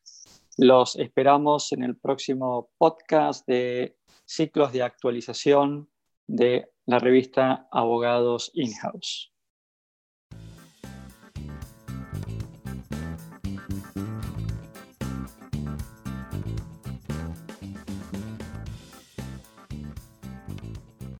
Los 0.58 0.94
esperamos 0.96 1.72
en 1.72 1.84
el 1.84 1.96
próximo 1.96 2.68
podcast 2.76 3.48
de 3.48 3.96
ciclos 4.26 4.74
de 4.74 4.82
actualización 4.82 5.88
de 6.26 6.68
la 6.90 6.98
revista 6.98 7.68
Abogados 7.70 8.50
In-House. 8.54 9.32